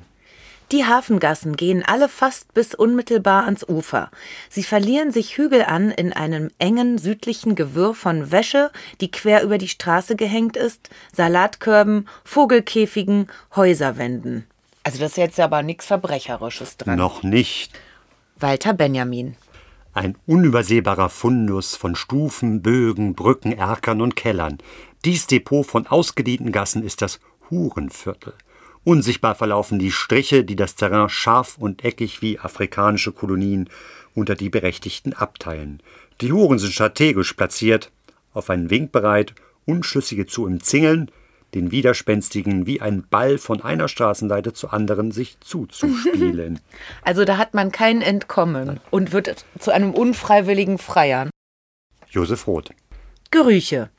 [0.72, 4.10] Die Hafengassen gehen alle fast bis unmittelbar ans Ufer.
[4.50, 8.72] Sie verlieren sich Hügel an in einem engen südlichen Gewirr von Wäsche,
[9.02, 14.46] die quer über die Straße gehängt ist, Salatkörben, Vogelkäfigen, Häuserwänden.
[14.84, 16.98] Also das ist jetzt aber nichts Verbrecherisches dran.
[16.98, 17.72] Noch nicht.
[18.40, 19.36] Walter Benjamin.
[19.94, 24.58] Ein unübersehbarer Fundus von Stufen, Bögen, Brücken, Erkern und Kellern.
[25.04, 28.34] Dies Depot von ausgedienten Gassen ist das Hurenviertel.
[28.84, 33.70] Unsichtbar verlaufen die Striche, die das Terrain scharf und eckig wie afrikanische Kolonien
[34.16, 35.84] unter die Berechtigten abteilen.
[36.22, 37.92] Die Huren sind strategisch platziert,
[38.34, 41.12] auf einen Wink bereit, Unschlüssige zu umzingeln,
[41.54, 46.60] den Widerspenstigen wie ein Ball von einer Straßenseite zur anderen sich zuzuspielen.
[47.04, 51.30] Also da hat man kein Entkommen und wird zu einem unfreiwilligen Freiern.
[52.10, 52.72] Josef Roth.
[53.32, 53.90] Gerüche.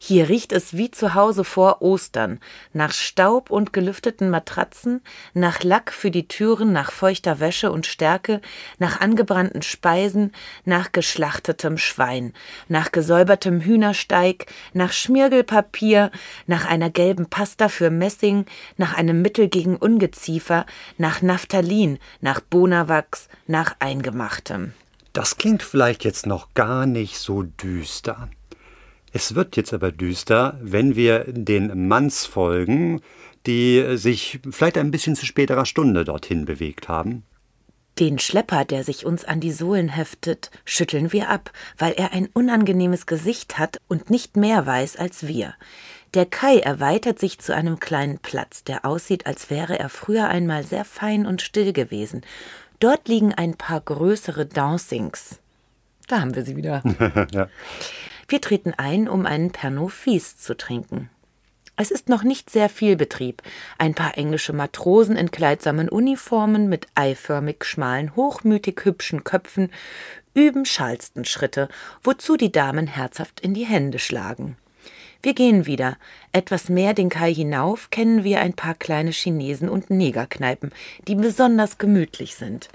[0.00, 2.38] Hier riecht es wie zu Hause vor Ostern,
[2.72, 5.02] nach Staub und gelüfteten Matratzen,
[5.34, 8.40] nach Lack für die Türen, nach feuchter Wäsche und Stärke,
[8.78, 10.32] nach angebrannten Speisen,
[10.64, 12.32] nach geschlachtetem Schwein,
[12.68, 16.12] nach gesäubertem Hühnersteig, nach Schmirgelpapier,
[16.46, 20.64] nach einer gelben Pasta für Messing, nach einem Mittel gegen Ungeziefer,
[20.96, 24.74] nach Naphthalin, nach Bonawachs, nach Eingemachtem.
[25.12, 28.28] Das klingt vielleicht jetzt noch gar nicht so düster.
[29.12, 33.00] Es wird jetzt aber düster, wenn wir den Manns folgen,
[33.46, 37.24] die sich vielleicht ein bisschen zu späterer Stunde dorthin bewegt haben.
[37.98, 42.28] Den Schlepper, der sich uns an die Sohlen heftet, schütteln wir ab, weil er ein
[42.32, 45.54] unangenehmes Gesicht hat und nicht mehr weiß als wir.
[46.14, 50.64] Der Kai erweitert sich zu einem kleinen Platz, der aussieht, als wäre er früher einmal
[50.64, 52.22] sehr fein und still gewesen.
[52.78, 55.40] Dort liegen ein paar größere Dancings.
[56.06, 56.82] Da haben wir sie wieder.
[58.28, 61.08] Wir treten ein, um einen Pernod Fils zu trinken.
[61.76, 63.40] Es ist noch nicht sehr viel Betrieb.
[63.78, 69.70] Ein paar englische Matrosen in kleidsamen Uniformen mit eiförmig schmalen, hochmütig hübschen Köpfen
[70.34, 71.68] üben Charleston-Schritte,
[72.02, 74.56] wozu die Damen herzhaft in die Hände schlagen.
[75.22, 75.96] Wir gehen wieder.
[76.32, 80.70] Etwas mehr den Kai hinauf kennen wir ein paar kleine Chinesen und Negerkneipen,
[81.06, 82.68] die besonders gemütlich sind.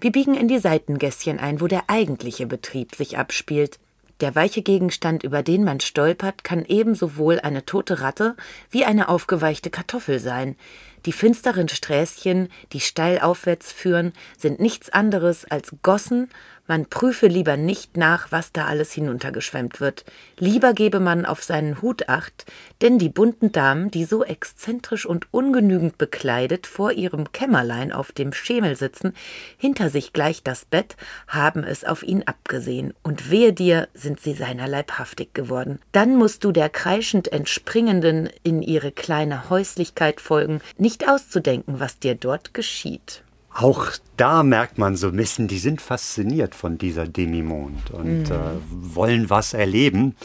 [0.00, 3.78] Wir biegen in die Seitengässchen ein, wo der eigentliche Betrieb sich abspielt.
[4.20, 8.36] Der weiche Gegenstand, über den man stolpert, kann ebenso wohl eine tote Ratte
[8.70, 10.56] wie eine aufgeweichte Kartoffel sein.
[11.04, 16.30] Die finsteren Sträßchen, die steil aufwärts führen, sind nichts anderes als Gossen,
[16.66, 20.04] man prüfe lieber nicht nach, was da alles hinuntergeschwemmt wird.
[20.38, 22.46] Lieber gebe man auf seinen Hut acht,
[22.80, 28.32] denn die bunten Damen, die so exzentrisch und ungenügend bekleidet vor ihrem Kämmerlein auf dem
[28.32, 29.12] Schemel sitzen,
[29.58, 30.96] hinter sich gleich das Bett,
[31.28, 35.80] haben es auf ihn abgesehen, und wehe dir, sind sie seiner leibhaftig geworden.
[35.92, 42.14] Dann musst du der kreischend entspringenden in ihre kleine Häuslichkeit folgen, nicht auszudenken, was dir
[42.14, 43.22] dort geschieht.
[43.54, 48.38] Auch da merkt man so ein bisschen, die sind fasziniert von dieser Demimond und äh,
[48.68, 50.16] wollen was erleben.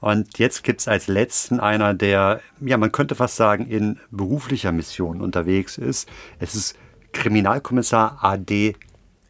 [0.00, 4.70] Und jetzt gibt es als letzten einer, der, ja, man könnte fast sagen, in beruflicher
[4.70, 6.10] Mission unterwegs ist.
[6.38, 6.76] Es ist
[7.12, 8.76] Kriminalkommissar A.D.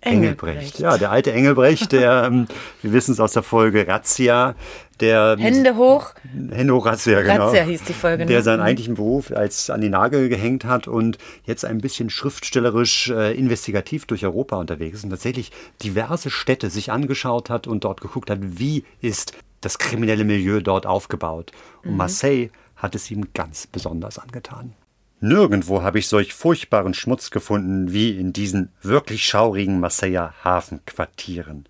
[0.05, 0.79] Engelbrecht.
[0.79, 2.47] Ja, der alte Engelbrecht, der, ähm,
[2.83, 4.55] wir wissen es aus der Folge Razzia,
[5.01, 6.13] der Hände hoch.
[6.51, 7.47] Hände hoch Razzia, genau.
[7.47, 8.27] Razzia hieß die Folge.
[8.27, 8.43] Der ne?
[8.43, 13.37] seinen eigentlichen Beruf als an die Nagel gehängt hat und jetzt ein bisschen schriftstellerisch äh,
[13.37, 15.51] investigativ durch Europa unterwegs ist und tatsächlich
[15.83, 20.87] diverse Städte sich angeschaut hat und dort geguckt hat, wie ist das kriminelle Milieu dort
[20.87, 21.53] aufgebaut.
[21.85, 24.75] Und Marseille hat es ihm ganz besonders angetan.
[25.27, 31.65] Nirgendwo habe ich solch furchtbaren Schmutz gefunden wie in diesen wirklich schaurigen Marseiller Hafenquartieren.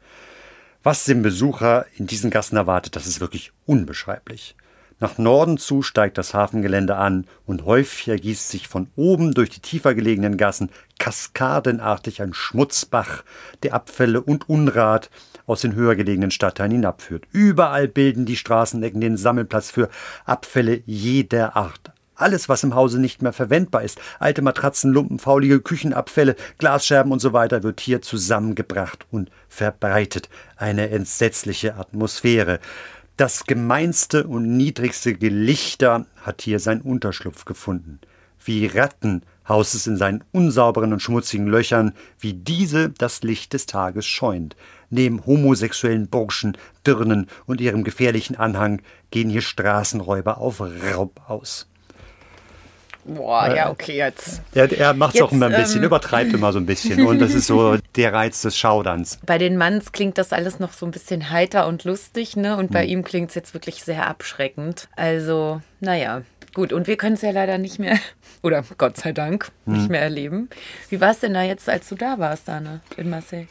[0.83, 4.57] Was den Besucher in diesen Gassen erwartet, das ist wirklich unbeschreiblich.
[4.99, 9.61] Nach Norden zu steigt das Hafengelände an und häufig ergießt sich von oben durch die
[9.61, 13.23] tiefer gelegenen Gassen kaskadenartig ein Schmutzbach,
[13.63, 15.11] der Abfälle und Unrat
[15.47, 17.29] aus den höher gelegenen Stadtteilen hinabführt.
[17.31, 19.91] Überall bilden die Straßenecken den Sammelplatz für
[20.25, 21.94] Abfälle jeder Art.
[22.17, 27.19] Alles, was im Hause nicht mehr verwendbar ist, alte Matratzen, Lumpen, faulige Küchenabfälle, Glasscherben und
[27.19, 30.29] so weiter, wird hier zusammengebracht und verbreitet.
[30.57, 32.61] Eine entsetzliche Atmosphäre.
[33.17, 38.01] Das gemeinste und niedrigste Gelichter hat hier seinen Unterschlupf gefunden.
[38.45, 43.67] Wie Ratten haust es in seinen unsauberen und schmutzigen Löchern, wie diese das Licht des
[43.67, 44.57] Tages scheunt.
[44.91, 51.69] Neben homosexuellen Burschen, Dirnen und ihrem gefährlichen Anhang gehen hier Straßenräuber auf Raub aus.
[53.07, 54.41] Boah, ja, okay, jetzt.
[54.55, 57.05] Er, er macht es auch immer ein bisschen, ähm, übertreibt immer so ein bisschen.
[57.07, 59.19] Und das ist so der Reiz des Schauderns.
[59.27, 62.57] Bei den Manns klingt das alles noch so ein bisschen heiter und lustig, ne?
[62.57, 62.71] Und Hm.
[62.73, 64.89] bei ihm klingt es jetzt wirklich sehr abschreckend.
[64.97, 66.23] Also, naja,
[66.55, 66.73] gut.
[66.73, 67.99] Und wir können es ja leider nicht mehr,
[68.43, 69.75] oder Gott sei Dank, Hm.
[69.75, 70.49] nicht mehr erleben.
[70.89, 73.47] Wie war es denn da jetzt, als du da warst, Anne, in Marseille?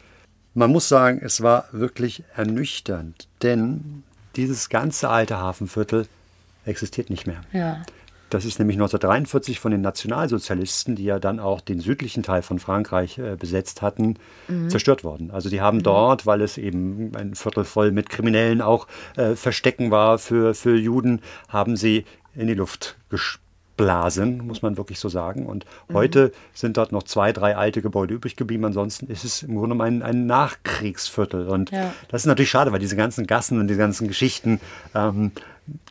[0.54, 4.02] Man muss sagen, es war wirklich ernüchternd, denn
[4.36, 6.06] dieses ganze alte Hafenviertel
[6.64, 7.40] existiert nicht mehr.
[7.52, 7.82] Ja.
[8.30, 12.58] Das ist nämlich 1943 von den Nationalsozialisten, die ja dann auch den südlichen Teil von
[12.58, 14.16] Frankreich äh, besetzt hatten,
[14.68, 15.30] zerstört worden.
[15.30, 19.90] Also die haben dort, weil es eben ein Viertel voll mit Kriminellen auch äh, Verstecken
[19.90, 22.96] war für, für Juden, haben sie in die Luft
[23.76, 25.46] geblasen, muss man wirklich so sagen.
[25.46, 28.64] Und heute sind dort noch zwei, drei alte Gebäude übrig geblieben.
[28.64, 31.48] Ansonsten ist es im Grunde genommen ein, ein Nachkriegsviertel.
[31.48, 31.92] Und Ja.
[32.08, 34.60] das ist natürlich schade, weil diese ganzen Gassen und diese ganzen Geschichten
[34.94, 35.32] ähm,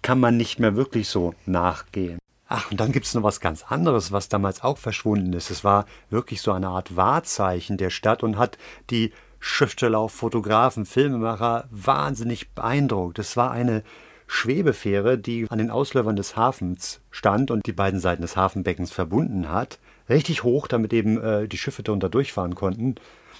[0.02, 2.20] kann man nicht mehr wirklich so nachgehen.
[2.56, 5.50] Ach, und dann gibt es noch was ganz anderes, was damals auch verschwunden ist.
[5.50, 8.60] Es war wirklich so eine Art Wahrzeichen der Stadt und hat
[8.92, 13.18] die Schriftsteller, Fotografen, Filmemacher wahnsinnig beeindruckt.
[13.18, 13.82] Es war eine
[14.28, 19.50] Schwebefähre, die an den Ausläufern des Hafens stand und die beiden Seiten des Hafenbeckens verbunden
[19.50, 19.80] hat.
[20.08, 22.94] Richtig hoch, damit eben äh, die Schiffe darunter durchfahren konnten.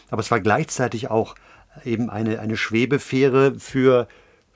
[0.10, 1.36] Aber es war gleichzeitig auch
[1.86, 4.08] eben eine, eine Schwebefähre für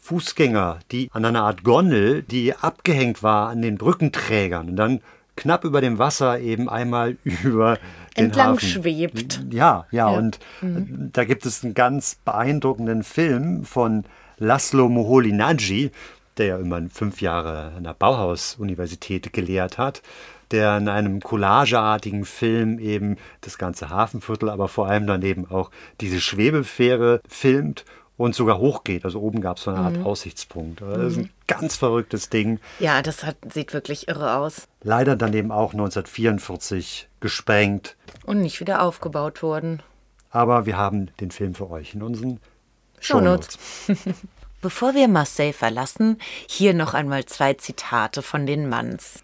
[0.07, 5.01] Fußgänger, die an einer Art Gondel, die abgehängt war an den Brückenträgern und dann
[5.35, 7.77] knapp über dem Wasser eben einmal über
[8.17, 8.69] den Entlang Hafen.
[8.69, 9.41] schwebt.
[9.51, 10.17] Ja, ja, Ja.
[10.17, 10.67] und äh,
[11.11, 14.05] da gibt es einen ganz beeindruckenden Film von
[14.37, 15.91] Laszlo Moholy-Nagy,
[16.37, 20.01] der ja immerhin fünf Jahre an der Bauhaus-Universität gelehrt hat,
[20.51, 25.69] der in einem collageartigen Film eben das ganze Hafenviertel, aber vor allem dann eben auch
[25.99, 27.83] diese Schwebefähre filmt
[28.17, 29.05] und sogar hochgeht.
[29.05, 30.81] Also oben gab es so eine Art Aussichtspunkt.
[30.81, 32.59] Das ist ein ganz verrücktes Ding.
[32.79, 34.67] Ja, das hat, sieht wirklich irre aus.
[34.81, 37.95] Leider dann eben auch 1944 gesprengt.
[38.25, 39.81] Und nicht wieder aufgebaut worden.
[40.31, 42.39] Aber wir haben den Film für euch in unseren
[42.99, 43.57] Shownotes.
[43.85, 44.13] Shownotes.
[44.61, 49.23] Bevor wir Marseille verlassen, hier noch einmal zwei Zitate von den Manns.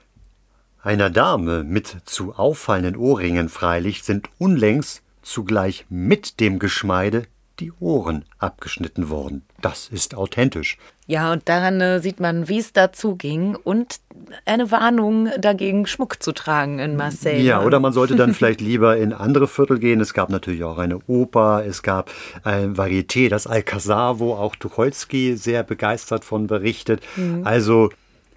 [0.83, 7.23] Einer Dame mit zu auffallenden Ohrringen freilich sind unlängst zugleich mit dem Geschmeide
[7.59, 9.43] die Ohren abgeschnitten worden.
[9.61, 10.77] Das ist authentisch.
[11.05, 13.99] Ja, und daran äh, sieht man, wie es dazu ging und
[14.45, 17.41] eine Warnung dagegen, Schmuck zu tragen in Marseille.
[17.41, 20.01] Ja, oder man sollte dann vielleicht lieber in andere Viertel gehen.
[20.01, 22.09] Es gab natürlich auch eine Oper, es gab
[22.43, 27.01] ein Varieté, das Alcazar, wo auch Tucholsky sehr begeistert von berichtet.
[27.43, 27.89] Also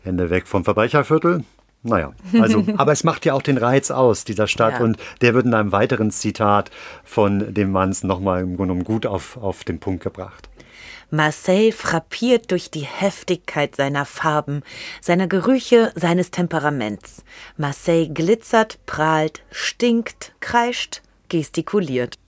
[0.02, 1.44] Hände weg vom Verbrecherviertel.
[1.82, 4.84] Naja, also, aber es macht ja auch den Reiz aus dieser Stadt Ja.
[4.84, 6.70] und der wird in einem weiteren Zitat
[7.04, 10.48] von dem Manns nochmal im Grunde genommen gut auf, auf den Punkt gebracht.
[11.10, 14.62] Marseille frappiert durch die Heftigkeit seiner Farben,
[15.00, 17.22] seiner Gerüche, seines Temperaments.
[17.56, 22.18] Marseille glitzert, prahlt, stinkt, kreischt, gestikuliert.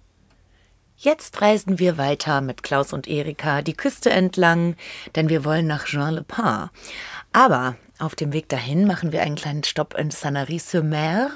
[0.96, 4.76] Jetzt reisen wir weiter mit Klaus und Erika die Küste entlang,
[5.16, 6.70] denn wir wollen nach Jean-le-Pin.
[7.32, 11.30] Aber auf dem Weg dahin machen wir einen kleinen Stopp in Sanary-sur-Mer.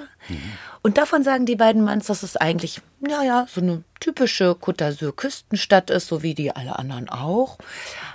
[0.83, 5.91] Und davon sagen die beiden Manns, dass es eigentlich, naja, so eine typische Côte d'Azur-Küstenstadt
[5.91, 7.59] ist, so wie die alle anderen auch.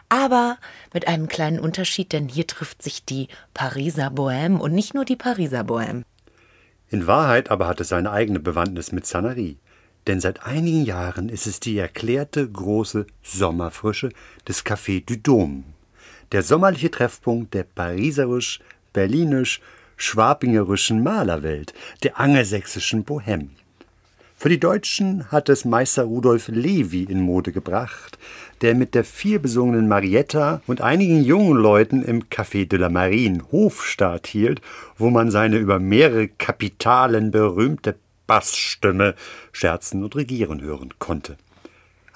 [0.10, 0.58] Aber
[0.94, 5.18] mit einem kleinen Unterschied, denn hier trifft sich die Pariser Bohème und nicht nur die
[5.18, 6.04] Pariser Bohème.
[6.90, 9.58] In Wahrheit aber hat es seine eigene Bewandtnis mit Sanary.
[10.08, 14.10] Denn seit einigen Jahren ist es die erklärte große Sommerfrische
[14.48, 15.64] des Café du Dôme.
[16.32, 18.60] Der sommerliche Treffpunkt der pariserisch,
[18.94, 19.62] berlinisch,
[19.96, 23.50] schwabingerischen Malerwelt, der angelsächsischen Bohème.
[24.40, 28.20] Für die Deutschen hat es Meister Rudolf Levi in Mode gebracht,
[28.62, 34.28] der mit der vielbesungenen Marietta und einigen jungen Leuten im Café de la Marine Hofstaat
[34.28, 34.62] hielt,
[34.96, 37.96] wo man seine über mehrere Kapitalen berühmte
[38.28, 39.16] Bassstimme
[39.54, 41.38] scherzen und regieren hören konnte.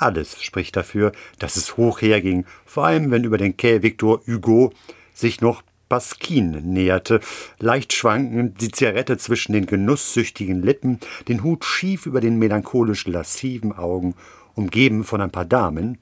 [0.02, 4.74] Alles spricht dafür, dass es hoch herging, vor allem wenn über den Quai Victor Hugo
[5.14, 7.20] sich noch Baskin näherte,
[7.60, 13.74] leicht schwankend, die Zigarette zwischen den genusssüchtigen Lippen, den Hut schief über den melancholisch lassiven
[13.74, 14.16] Augen,
[14.56, 15.98] umgeben von ein paar Damen,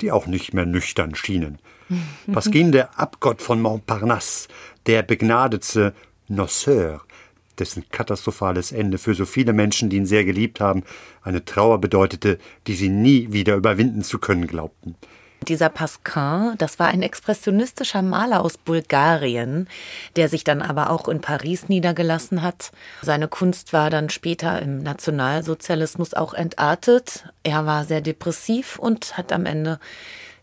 [0.00, 1.58] die auch nicht mehr nüchtern schienen.
[2.32, 4.48] Pasquin, der Abgott von Montparnasse,
[4.86, 5.94] der begnadete
[6.28, 7.02] Noceur,
[7.60, 10.84] dessen katastrophales Ende für so viele Menschen, die ihn sehr geliebt haben,
[11.22, 14.96] eine Trauer bedeutete, die sie nie wieder überwinden zu können glaubten.
[15.46, 19.68] Dieser Pasquin, das war ein expressionistischer Maler aus Bulgarien,
[20.16, 22.72] der sich dann aber auch in Paris niedergelassen hat.
[23.02, 27.24] Seine Kunst war dann später im Nationalsozialismus auch entartet.
[27.44, 29.78] Er war sehr depressiv und hat am Ende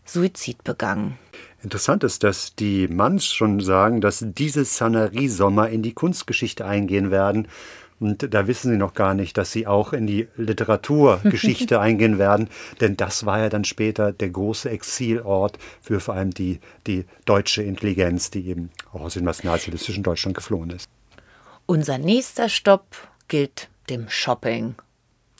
[0.06, 1.18] Suizid begangen.
[1.66, 7.48] Interessant ist, dass die Manns schon sagen, dass diese Sannerie-Sommer in die Kunstgeschichte eingehen werden.
[7.98, 12.50] Und da wissen sie noch gar nicht, dass sie auch in die Literaturgeschichte eingehen werden,
[12.80, 17.64] denn das war ja dann später der große Exilort für vor allem die, die deutsche
[17.64, 20.88] Intelligenz, die eben auch aus dem nationalsozialistischen Deutschland geflohen ist.
[21.66, 22.86] Unser nächster Stopp
[23.26, 24.76] gilt dem Shopping.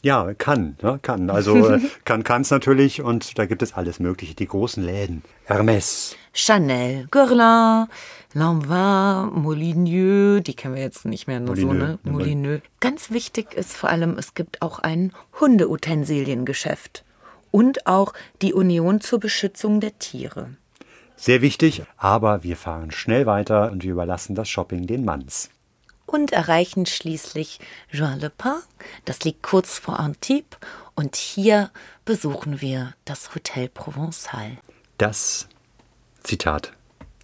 [0.03, 1.29] Ja, kann, ne, kann.
[1.29, 4.35] Also äh, kann kann's natürlich und da gibt es alles Mögliche.
[4.35, 5.23] Die großen Läden.
[5.47, 6.15] Hermès.
[6.33, 7.87] Chanel, Guerlain,
[8.33, 11.99] Lanvin, Molyneux, die kennen wir jetzt nicht mehr nur so, Molyneux, ne?
[12.03, 12.61] ja, Molyneux.
[12.79, 17.03] Ganz wichtig ist vor allem, es gibt auch ein Hundeutensiliengeschäft
[17.49, 20.49] und auch die Union zur Beschützung der Tiere.
[21.15, 25.49] Sehr wichtig, aber wir fahren schnell weiter und wir überlassen das Shopping den Manns.
[26.07, 27.59] Und erreichen schließlich
[27.91, 28.55] Jean Le Pin.
[29.05, 30.57] Das liegt kurz vor Antibes
[30.95, 31.69] und hier
[32.05, 34.57] besuchen wir das Hotel Provençal.
[34.97, 35.47] Das
[36.23, 36.73] Zitat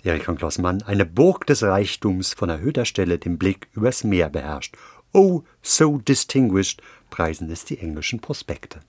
[0.03, 4.29] Erich von Klaus Mann, eine Burg des Reichtums von erhöhter Stelle den Blick übers Meer
[4.29, 4.75] beherrscht.
[5.13, 8.81] Oh, so distinguished, preisen es die englischen Prospekte.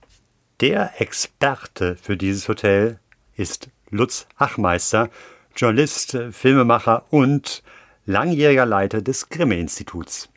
[0.59, 2.99] Der Experte für dieses Hotel
[3.35, 5.09] ist Lutz Hachmeister,
[5.55, 7.63] Journalist, Filmemacher und
[8.05, 10.29] langjähriger Leiter des Grimme-Instituts.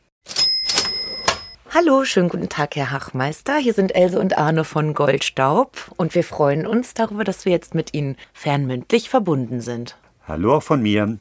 [1.74, 3.57] Hallo, schönen guten Tag, Herr Hachmeister.
[3.57, 7.74] Hier sind Else und Arne von Goldstaub und wir freuen uns darüber, dass wir jetzt
[7.74, 9.96] mit Ihnen fernmündlich verbunden sind.
[10.26, 11.18] Hallo auch von mir.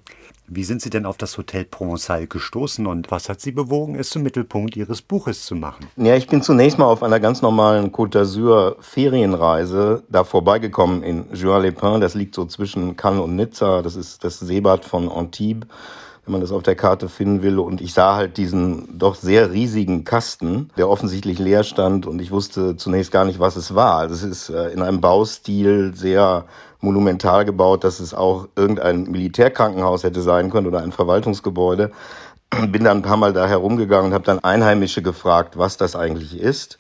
[0.49, 4.09] Wie sind Sie denn auf das Hotel Provençal gestoßen und was hat Sie bewogen, es
[4.09, 5.87] zum Mittelpunkt Ihres Buches zu machen?
[5.97, 11.25] Ja, ich bin zunächst mal auf einer ganz normalen Côte d'Azur Ferienreise da vorbeigekommen in
[11.33, 11.99] Juan-les-Pins.
[11.99, 13.81] Das liegt so zwischen Cannes und Nizza.
[13.81, 15.67] Das ist das Seebad von Antibes,
[16.27, 17.57] wenn man das auf der Karte finden will.
[17.57, 22.05] Und ich sah halt diesen doch sehr riesigen Kasten, der offensichtlich leer stand.
[22.05, 23.99] Und ich wusste zunächst gar nicht, was es war.
[23.99, 26.43] Also es ist äh, in einem Baustil sehr
[26.81, 31.91] monumental gebaut, dass es auch irgendein Militärkrankenhaus hätte sein können oder ein Verwaltungsgebäude.
[32.67, 36.37] Bin dann ein paar Mal da herumgegangen und habe dann Einheimische gefragt, was das eigentlich
[36.37, 36.77] ist.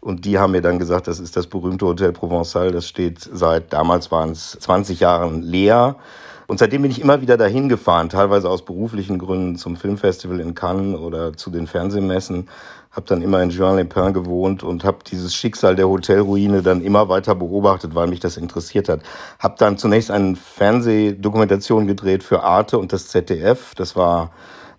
[0.00, 2.70] Und die haben mir dann gesagt, das ist das berühmte Hotel Provençal.
[2.70, 5.96] Das steht seit, damals waren es 20 Jahren leer.
[6.50, 10.56] Und seitdem bin ich immer wieder dahin gefahren, teilweise aus beruflichen Gründen zum Filmfestival in
[10.56, 12.48] Cannes oder zu den Fernsehmessen.
[12.90, 17.36] Habe dann immer in Juan-les-Pins gewohnt und habe dieses Schicksal der Hotelruine dann immer weiter
[17.36, 19.02] beobachtet, weil mich das interessiert hat.
[19.38, 23.76] Habe dann zunächst eine Fernsehdokumentation gedreht für Arte und das ZDF.
[23.76, 24.32] Das war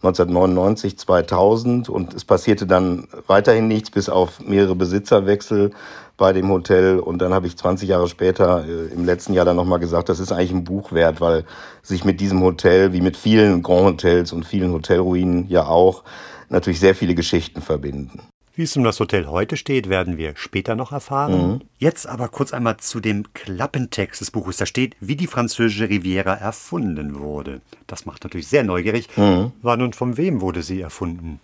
[0.04, 5.72] 1999, 2000 und es passierte dann weiterhin nichts bis auf mehrere Besitzerwechsel
[6.18, 9.56] bei dem Hotel und dann habe ich 20 Jahre später äh, im letzten Jahr dann
[9.56, 11.46] nochmal gesagt, das ist eigentlich ein Buch wert, weil
[11.84, 16.04] sich mit diesem Hotel, wie mit vielen Grand Hotels und vielen Hotelruinen ja auch,
[16.50, 18.22] natürlich sehr viele Geschichten verbinden.
[18.62, 21.64] Wie es um das Hotel heute steht, werden wir später noch erfahren.
[21.80, 24.58] Jetzt aber kurz einmal zu dem Klappentext des Buches.
[24.58, 27.62] Da steht, wie die französische Riviera erfunden wurde.
[27.88, 29.10] Das macht natürlich sehr neugierig.
[29.16, 31.40] Wann und von wem wurde sie erfunden?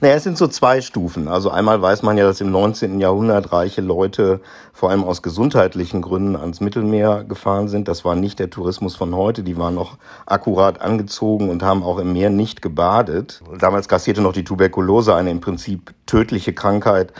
[0.00, 1.28] Naja, es sind so zwei Stufen.
[1.28, 3.00] Also einmal weiß man ja, dass im 19.
[3.00, 4.40] Jahrhundert reiche Leute
[4.72, 7.88] vor allem aus gesundheitlichen Gründen ans Mittelmeer gefahren sind.
[7.88, 9.42] Das war nicht der Tourismus von heute.
[9.42, 9.96] Die waren noch
[10.26, 13.42] akkurat angezogen und haben auch im Meer nicht gebadet.
[13.58, 17.12] Damals grassierte noch die Tuberkulose, eine im Prinzip tödliche Krankheit.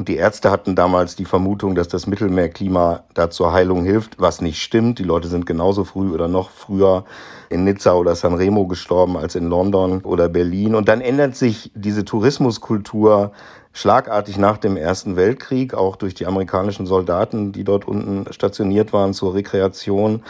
[0.00, 4.40] Und die Ärzte hatten damals die Vermutung, dass das Mittelmeerklima da zur Heilung hilft, was
[4.40, 4.98] nicht stimmt.
[4.98, 7.04] Die Leute sind genauso früh oder noch früher
[7.50, 10.74] in Nizza oder Sanremo gestorben als in London oder Berlin.
[10.74, 13.32] Und dann ändert sich diese Tourismuskultur
[13.74, 19.12] schlagartig nach dem Ersten Weltkrieg, auch durch die amerikanischen Soldaten, die dort unten stationiert waren
[19.12, 20.22] zur Rekreation.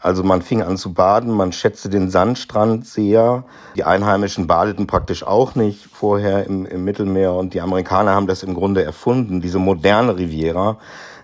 [0.00, 3.44] Also man fing an zu baden, man schätzte den Sandstrand sehr.
[3.76, 8.44] Die Einheimischen badeten praktisch auch nicht vorher im, im Mittelmeer und die Amerikaner haben das
[8.44, 10.78] im Grunde erfunden, diese moderne Riviera.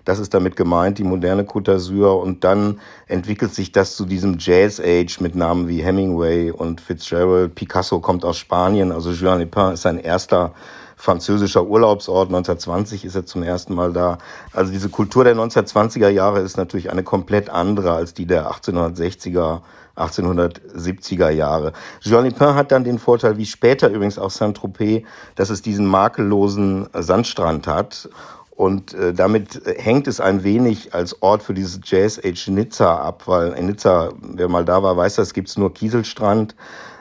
[0.05, 2.21] Das ist damit gemeint, die moderne Côte d'Azur.
[2.21, 7.55] Und dann entwickelt sich das zu diesem Jazz Age mit Namen wie Hemingway und Fitzgerald.
[7.55, 10.53] Picasso kommt aus Spanien, also Juan Lepin ist sein erster
[10.97, 12.29] französischer Urlaubsort.
[12.29, 14.19] 1920 ist er zum ersten Mal da.
[14.53, 19.61] Also diese Kultur der 1920er Jahre ist natürlich eine komplett andere als die der 1860er
[19.97, 21.73] 1870er Jahre.
[22.01, 25.05] Jean Lepin hat dann den Vorteil, wie später übrigens auch Saint-Tropez,
[25.37, 28.09] dass es diesen makellosen Sandstrand hat.
[28.51, 33.25] Und äh, damit hängt es ein wenig als Ort für dieses Jazz Age Nizza ab,
[33.27, 36.55] weil in Nizza, wer mal da war, weiß, das gibt's nur Kieselstrand.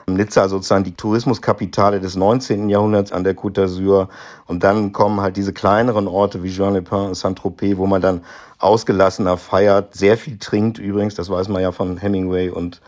[0.06, 2.68] Nizza sozusagen die Tourismuskapitale des 19.
[2.68, 4.08] Jahrhunderts an der Côte d'Azur.
[4.46, 8.20] Und dann kommen halt diese kleineren Orte wie Jean-Le-Pin und Saint-Tropez, wo man dann
[8.58, 12.80] ausgelassener feiert, sehr viel trinkt übrigens, das weiß man ja von Hemingway und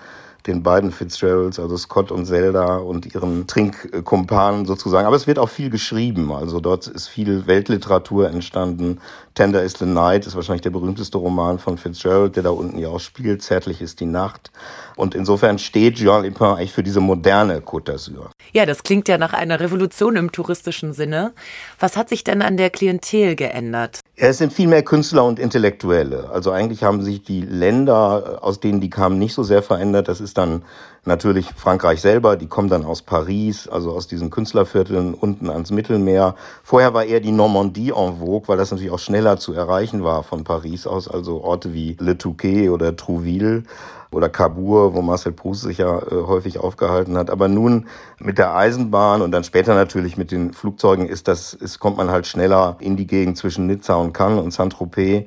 [0.46, 5.06] den beiden Fitzgeralds, also Scott und Zelda und ihren Trinkkumpanen sozusagen.
[5.06, 6.32] Aber es wird auch viel geschrieben.
[6.32, 9.00] Also dort ist viel Weltliteratur entstanden.
[9.34, 12.88] Tender is the Night ist wahrscheinlich der berühmteste Roman von Fitzgerald, der da unten ja
[12.88, 13.42] auch spielt.
[13.42, 14.50] Zärtlich ist die Nacht.
[14.96, 18.30] Und insofern steht Jean Lepin eigentlich für diese moderne Côte d'Azur.
[18.52, 21.32] Ja, das klingt ja nach einer Revolution im touristischen Sinne.
[21.78, 24.00] Was hat sich denn an der Klientel geändert?
[24.18, 26.30] Es sind viel mehr Künstler und Intellektuelle.
[26.30, 30.08] Also eigentlich haben sich die Länder, aus denen die kamen, nicht so sehr verändert.
[30.08, 30.62] Das ist dann
[31.06, 32.36] natürlich Frankreich selber.
[32.36, 36.34] Die kommen dann aus Paris, also aus diesen Künstlervierteln unten ans Mittelmeer.
[36.62, 40.22] Vorher war eher die Normandie en vogue, weil das natürlich auch schneller zu erreichen war
[40.22, 41.08] von Paris aus.
[41.08, 43.62] Also Orte wie Le Touquet oder Trouville
[44.10, 47.30] oder Cabourg, wo Marcel Proust sich ja äh, häufig aufgehalten hat.
[47.30, 47.86] Aber nun
[48.18, 52.10] mit der Eisenbahn und dann später natürlich mit den Flugzeugen ist das, ist, kommt man
[52.10, 55.26] halt schneller in die Gegend zwischen Nizza und Cannes und Saint-Tropez.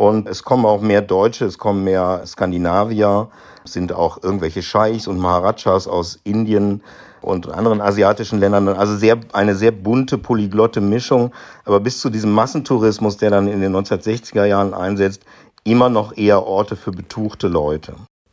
[0.00, 3.28] Und es kommen auch mehr Deutsche, es kommen mehr Skandinavier,
[3.66, 6.82] es sind auch irgendwelche Scheichs und Maharajas aus Indien
[7.20, 8.66] und anderen asiatischen Ländern.
[8.68, 11.32] Also sehr, eine sehr bunte, polyglotte Mischung.
[11.66, 15.22] Aber bis zu diesem Massentourismus, der dann in den 1960er Jahren einsetzt,
[15.64, 17.92] immer noch eher Orte für betuchte Leute.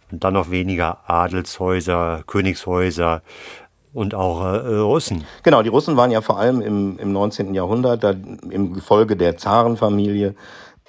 [0.09, 3.23] Und dann noch weniger Adelshäuser, Königshäuser
[3.93, 5.25] und auch äh, Russen.
[5.43, 7.53] Genau, die Russen waren ja vor allem im, im 19.
[7.53, 10.33] Jahrhundert, da im Gefolge der Zarenfamilie,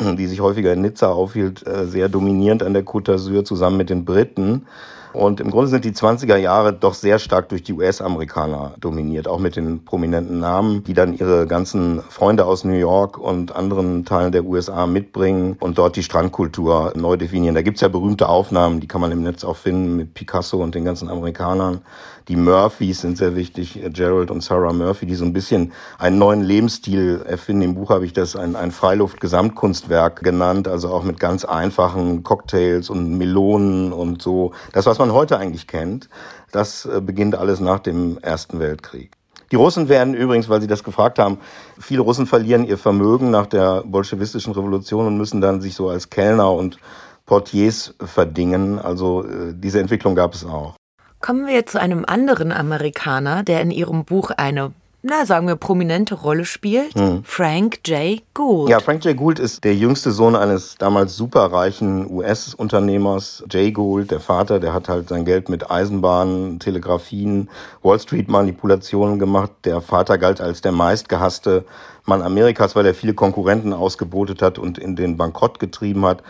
[0.01, 3.91] die sich häufiger in Nizza aufhielt, äh, sehr dominierend an der Côte d'Azur zusammen mit
[3.91, 4.67] den Briten.
[5.13, 9.39] Und im Grunde sind die 20er Jahre doch sehr stark durch die US-Amerikaner dominiert, auch
[9.39, 14.33] mit den prominenten Namen, die dann ihre ganzen Freunde aus New York und anderen Teilen
[14.33, 17.55] der USA mitbringen und dort die Strandkultur neu definieren.
[17.55, 20.75] Da gibt's ja berühmte Aufnahmen, die kann man im Netz auch finden mit Picasso und
[20.75, 21.81] den ganzen Amerikanern.
[22.29, 26.43] Die Murphys sind sehr wichtig, Gerald und Sarah Murphy, die so ein bisschen einen neuen
[26.43, 27.63] Lebensstil erfinden.
[27.63, 32.91] Im Buch habe ich das ein, ein Freiluft-Gesamtkunstwerk genannt, also auch mit ganz einfachen Cocktails
[32.91, 34.53] und Melonen und so.
[34.73, 36.11] Das, was man heute eigentlich kennt,
[36.53, 39.13] das äh, beginnt alles nach dem Ersten Weltkrieg.
[39.51, 41.39] Die Russen werden übrigens, weil Sie das gefragt haben,
[41.79, 46.11] viele Russen verlieren ihr Vermögen nach der bolschewistischen Revolution und müssen dann sich so als
[46.11, 46.79] Kellner und
[47.25, 48.79] Portiers verdingen.
[48.79, 50.78] Also äh, diese Entwicklung gab es auch.
[51.21, 56.17] Kommen wir zu einem anderen Amerikaner, der in Ihrem Buch eine na, sagen wir, prominente
[56.17, 56.95] Rolle spielt.
[56.95, 57.23] Hm.
[57.23, 58.21] Frank J.
[58.35, 58.69] Gould.
[58.69, 59.17] Ja, Frank J.
[59.17, 63.45] Gould ist der jüngste Sohn eines damals superreichen US-Unternehmers.
[63.49, 67.49] Jay Gould, der Vater, der hat halt sein Geld mit Eisenbahnen, Telegrafien,
[67.83, 69.53] Wall Street-Manipulationen gemacht.
[69.65, 71.65] Der Vater galt als der meistgehasste
[72.05, 76.25] Mann Amerikas, weil er viele Konkurrenten ausgebotet hat und in den Bankrott getrieben hat.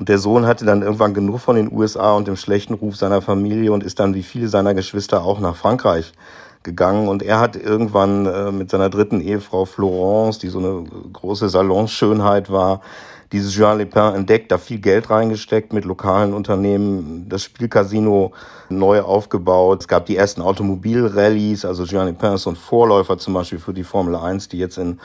[0.00, 3.20] Und der Sohn hatte dann irgendwann genug von den USA und dem schlechten Ruf seiner
[3.20, 6.14] Familie und ist dann wie viele seiner Geschwister auch nach Frankreich
[6.62, 7.06] gegangen.
[7.06, 12.50] Und er hat irgendwann äh, mit seiner dritten Ehefrau Florence, die so eine große Salonschönheit
[12.50, 12.80] war,
[13.32, 18.32] dieses Jean Lepin entdeckt, da viel Geld reingesteckt mit lokalen Unternehmen, das Spielcasino
[18.70, 19.82] neu aufgebaut.
[19.82, 23.74] Es gab die ersten Automobilrallyes, also Jean Lepin ist so ein Vorläufer zum Beispiel für
[23.74, 24.98] die Formel 1, die jetzt in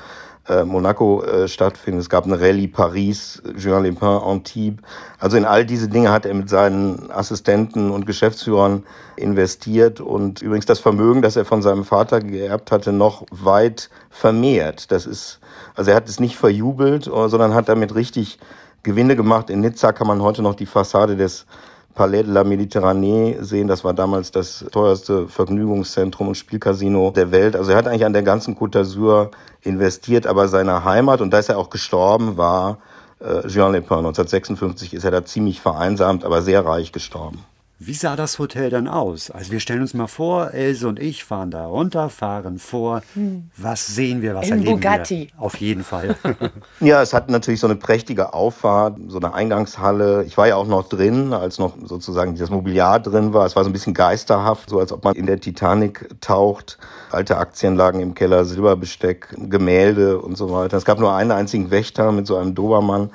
[0.64, 2.04] Monaco äh, stattfindet.
[2.04, 4.84] Es gab eine Rallye Paris, Jean Lepin, Antibes.
[5.20, 8.84] Also in all diese Dinge hat er mit seinen Assistenten und Geschäftsführern
[9.16, 14.91] investiert und übrigens das Vermögen, das er von seinem Vater geerbt hatte, noch weit vermehrt.
[14.91, 15.39] Das ist,
[15.76, 18.38] also er hat es nicht verjubelt, sondern hat damit richtig
[18.84, 19.50] Gewinne gemacht.
[19.50, 21.48] In Nizza kann man heute noch die Fassade des
[21.96, 23.68] Palais de la Méditerranée sehen.
[23.68, 27.56] Das war damals das teuerste Vergnügungszentrum und Spielcasino der Welt.
[27.56, 29.32] Also er hat eigentlich an der ganzen Côte d'Azur
[29.62, 32.80] investiert, aber seine Heimat, und da ist er auch gestorben, war
[33.20, 33.98] äh, Jean Lepin.
[33.98, 37.39] 1956 ist er da ziemlich vereinsamt, aber sehr reich gestorben.
[37.78, 39.30] Wie sah das Hotel dann aus?
[39.30, 43.02] Also wir stellen uns mal vor, Else und ich fahren da runter, fahren vor.
[43.16, 43.50] Hm.
[43.58, 45.32] Was sehen wir, was Im erleben Bugatti.
[45.34, 45.42] wir?
[45.42, 46.16] Auf jeden Fall.
[46.80, 50.24] ja, es hat natürlich so eine prächtige Auffahrt, so eine Eingangshalle.
[50.24, 53.46] Ich war ja auch noch drin, als noch sozusagen das Mobiliar drin war.
[53.46, 56.78] Es war so ein bisschen geisterhaft, so als ob man in der Titanic taucht.
[57.12, 60.78] Alte Aktienlagen im Keller, Silberbesteck, Gemälde und so weiter.
[60.78, 63.10] Es gab nur einen einzigen Wächter mit so einem Dobermann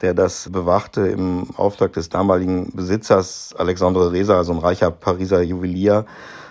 [0.00, 6.04] der das bewachte im Auftrag des damaligen Besitzers Alexandre Reza, also ein reicher Pariser Juwelier.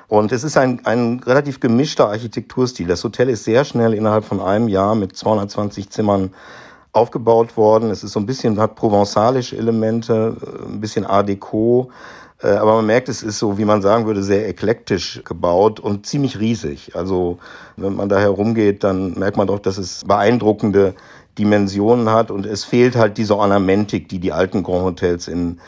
[0.07, 2.87] Und es ist ein, ein relativ gemischter Architekturstil.
[2.87, 6.31] Das Hotel ist sehr schnell innerhalb von einem Jahr mit 220 Zimmern
[6.91, 7.89] aufgebaut worden.
[7.89, 10.37] Es ist so ein bisschen, hat provenzalische Elemente,
[10.67, 11.89] ein bisschen Art Deco.
[12.43, 16.05] Äh, aber man merkt, es ist so, wie man sagen würde, sehr eklektisch gebaut und
[16.05, 16.95] ziemlich riesig.
[16.95, 17.39] Also
[17.77, 20.93] wenn man da herumgeht, dann merkt man doch, dass es beeindruckende
[21.37, 25.59] Dimensionen hat und es fehlt halt diese Ornamentik, die die alten Grand Hotels in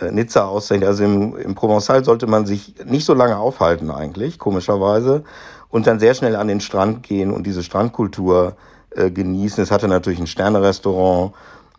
[0.00, 0.88] äh, Nizza auszeichnet.
[0.88, 5.24] Also im, im Provençal sollte man sich nicht so lange aufhalten eigentlich, komischerweise,
[5.68, 8.56] und dann sehr schnell an den Strand gehen und diese Strandkultur
[8.90, 9.62] äh, genießen.
[9.62, 11.32] Es hatte natürlich ein Sternerestaurant,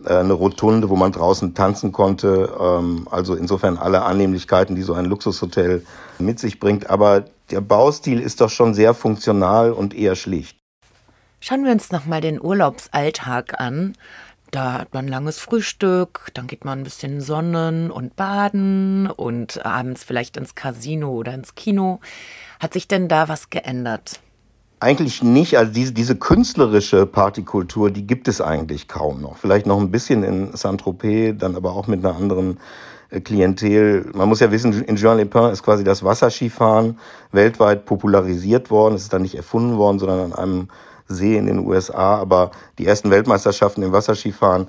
[0.05, 2.51] äh, eine Rotunde, wo man draußen tanzen konnte.
[2.59, 5.85] Ähm, also insofern alle Annehmlichkeiten, die so ein Luxushotel
[6.19, 6.89] mit sich bringt.
[6.89, 10.56] Aber der Baustil ist doch schon sehr funktional und eher schlicht.
[11.47, 13.93] Schauen wir uns nochmal den Urlaubsalltag an.
[14.51, 19.65] Da hat man ein langes Frühstück, dann geht man ein bisschen sonnen und baden und
[19.65, 22.01] abends vielleicht ins Casino oder ins Kino.
[22.59, 24.19] Hat sich denn da was geändert?
[24.81, 25.57] Eigentlich nicht.
[25.57, 29.37] Also diese, diese künstlerische Partykultur, die gibt es eigentlich kaum noch.
[29.37, 32.59] Vielleicht noch ein bisschen in Saint-Tropez, dann aber auch mit einer anderen
[33.09, 34.11] äh, Klientel.
[34.13, 36.99] Man muss ja wissen, in Jean-Lepin ist quasi das Wasserskifahren
[37.31, 38.95] weltweit popularisiert worden.
[38.95, 40.67] Es ist dann nicht erfunden worden, sondern an einem
[41.07, 42.15] See in den USA.
[42.17, 44.67] Aber die ersten Weltmeisterschaften im Wasserskifahren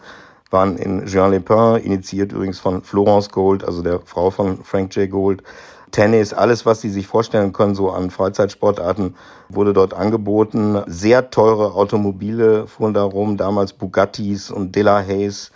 [0.51, 5.11] waren in Jean-Lepin, initiiert übrigens von Florence Gold, also der Frau von Frank J.
[5.11, 5.43] Gold.
[5.91, 9.15] Tennis, alles, was Sie sich vorstellen können, so an Freizeitsportarten,
[9.49, 10.83] wurde dort angeboten.
[10.87, 15.51] Sehr teure Automobile fuhren da rum, damals Bugattis und Delahaye's.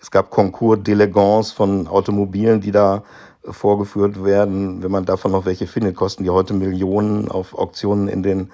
[0.00, 3.02] Es gab Concours d'Elegance von Automobilen, die da
[3.42, 4.82] vorgeführt werden.
[4.82, 8.50] Wenn man davon noch welche findet, kosten die heute Millionen auf Auktionen in den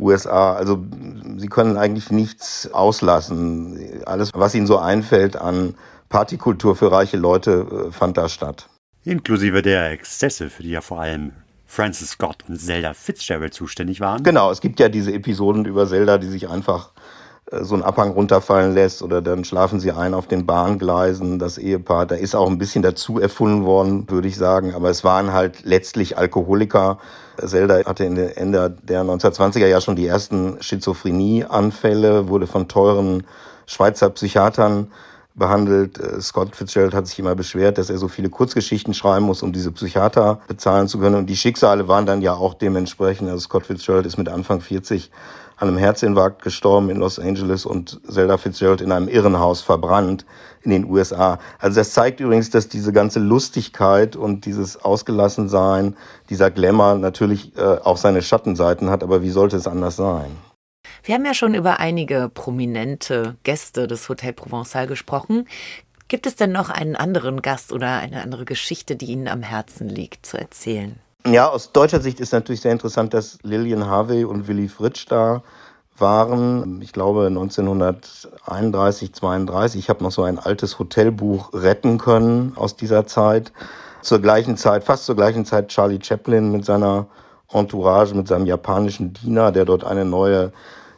[0.00, 0.54] USA.
[0.54, 0.84] Also
[1.36, 4.02] sie können eigentlich nichts auslassen.
[4.06, 5.74] Alles, was ihnen so einfällt an
[6.08, 8.68] Partykultur für reiche Leute, äh, fand da statt.
[9.04, 11.32] Inklusive der Exzesse, für die ja vor allem
[11.66, 14.24] Francis Scott und Zelda Fitzgerald zuständig waren.
[14.24, 16.90] Genau, es gibt ja diese Episoden über Zelda, die sich einfach
[17.52, 22.06] so einen Abhang runterfallen lässt oder dann schlafen sie ein auf den Bahngleisen, das Ehepaar.
[22.06, 24.74] Da ist auch ein bisschen dazu erfunden worden, würde ich sagen.
[24.74, 26.98] Aber es waren halt letztlich Alkoholiker.
[27.44, 33.24] Zelda hatte Ende der 1920er ja schon die ersten Schizophrenie-Anfälle, wurde von teuren
[33.66, 34.92] Schweizer Psychiatern
[35.34, 35.98] behandelt.
[35.98, 39.52] Äh, Scott Fitzgerald hat sich immer beschwert, dass er so viele Kurzgeschichten schreiben muss, um
[39.52, 41.16] diese Psychiater bezahlen zu können.
[41.16, 43.28] Und die Schicksale waren dann ja auch dementsprechend.
[43.28, 45.10] Also Scott Fitzgerald ist mit Anfang 40
[45.60, 50.24] an einem Herzinfarkt gestorben in Los Angeles und Zelda Fitzgerald in einem Irrenhaus verbrannt
[50.62, 51.38] in den USA.
[51.58, 55.96] Also das zeigt übrigens, dass diese ganze Lustigkeit und dieses Ausgelassensein,
[56.30, 60.30] dieser Glamour natürlich äh, auch seine Schattenseiten hat, aber wie sollte es anders sein?
[61.04, 65.46] Wir haben ja schon über einige prominente Gäste des Hotel Provençal gesprochen.
[66.08, 69.88] Gibt es denn noch einen anderen Gast oder eine andere Geschichte, die Ihnen am Herzen
[69.90, 70.98] liegt, zu erzählen?
[71.26, 75.42] Ja, aus deutscher Sicht ist natürlich sehr interessant, dass Lillian Harvey und Willy Fritsch da
[75.98, 76.80] waren.
[76.80, 79.78] Ich glaube 1931, 32.
[79.78, 83.52] Ich habe noch so ein altes Hotelbuch retten können aus dieser Zeit.
[84.00, 87.06] Zur gleichen Zeit, fast zur gleichen Zeit Charlie Chaplin mit seiner
[87.52, 90.52] Entourage, mit seinem japanischen Diener, der dort eine neue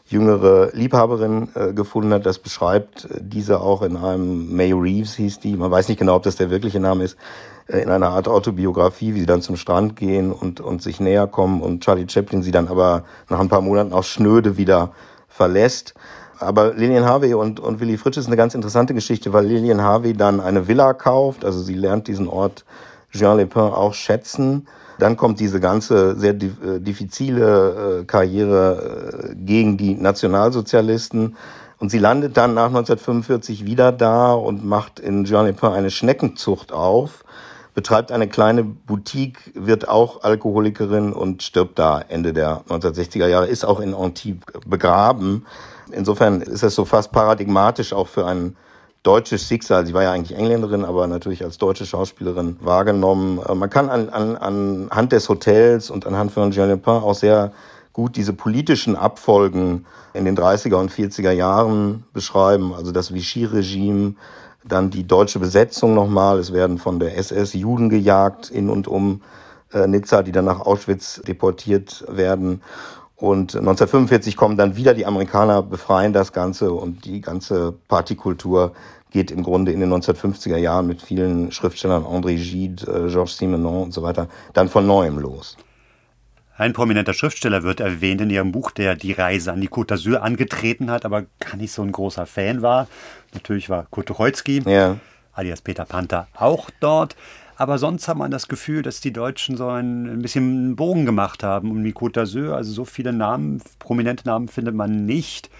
[0.06, 2.26] jüngere Liebhaberin äh, gefunden hat.
[2.26, 5.56] Das beschreibt diese auch in einem May Reeves hieß die.
[5.56, 7.16] Man weiß nicht genau, ob das der wirkliche Name ist.
[7.66, 11.26] Äh, in einer Art Autobiografie, wie sie dann zum Strand gehen und, und sich näher
[11.26, 14.92] kommen und Charlie Chaplin sie dann aber nach ein paar Monaten auch schnöde wieder
[15.28, 15.94] verlässt.
[16.38, 20.12] Aber Lillian Harvey und, und Willy Fritsch ist eine ganz interessante Geschichte, weil Lillian Harvey
[20.12, 22.64] dann eine Villa kauft, also sie lernt diesen Ort
[23.12, 24.66] Jean-Lepin auch schätzen.
[24.98, 31.36] Dann kommt diese ganze sehr äh, diffizile äh, Karriere gegen die Nationalsozialisten.
[31.78, 37.21] Und sie landet dann nach 1945 wieder da und macht in Jean-Lepin eine Schneckenzucht auf
[37.74, 43.64] betreibt eine kleine Boutique, wird auch Alkoholikerin und stirbt da Ende der 1960er Jahre, ist
[43.64, 45.46] auch in Antibes begraben.
[45.90, 48.56] Insofern ist es so fast paradigmatisch auch für ein
[49.02, 49.86] deutsches Schicksal.
[49.86, 53.40] Sie war ja eigentlich Engländerin, aber natürlich als deutsche Schauspielerin wahrgenommen.
[53.46, 57.52] Äh, man kann an, an, anhand des Hotels und anhand von Jean Lepin auch sehr
[57.92, 62.74] gut diese politischen Abfolgen in den 30er und 40er Jahren beschreiben.
[62.74, 64.14] Also das Vichy-Regime,
[64.64, 66.38] dann die deutsche Besetzung nochmal.
[66.38, 69.22] Es werden von der SS Juden gejagt in und um
[69.72, 72.62] äh, Nizza, die dann nach Auschwitz deportiert werden.
[73.16, 78.72] Und 1945 kommen dann wieder die Amerikaner, befreien das Ganze und die ganze Partykultur
[79.10, 83.84] geht im Grunde in den 1950er Jahren mit vielen Schriftstellern, André Gide, äh, Georges Simenon
[83.84, 85.56] und so weiter, dann von neuem los.
[86.62, 90.18] Ein prominenter Schriftsteller wird erwähnt in ihrem Buch, der die Reise an die Côte d'Azur
[90.18, 92.86] angetreten hat, aber gar nicht so ein großer Fan war.
[93.34, 94.96] Natürlich war Kurt Tucholsky, ja.
[95.32, 97.16] alias Peter Panther, auch dort.
[97.56, 101.04] Aber sonst hat man das Gefühl, dass die Deutschen so ein, ein bisschen einen Bogen
[101.04, 102.52] gemacht haben um die Côte d'Azur.
[102.52, 105.50] Also so viele Namen, prominente Namen findet man nicht.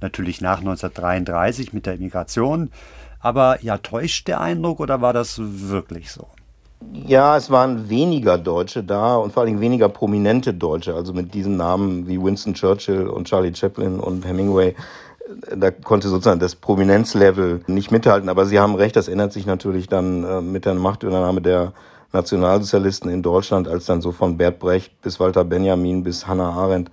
[0.00, 2.70] Natürlich nach 1933 mit der Immigration.
[3.20, 6.26] Aber ja, täuscht der Eindruck oder war das wirklich so?
[6.92, 10.94] Ja, es waren weniger Deutsche da und vor allem weniger prominente Deutsche.
[10.94, 14.74] Also mit diesen Namen wie Winston Churchill und Charlie Chaplin und Hemingway
[15.54, 18.28] da konnte sozusagen das Prominenzlevel nicht mithalten.
[18.28, 21.72] Aber Sie haben recht, das ändert sich natürlich dann äh, mit der Machtübernahme der
[22.12, 26.90] Nationalsozialisten in Deutschland, als dann so von Bert Brecht bis Walter Benjamin bis Hannah Arendt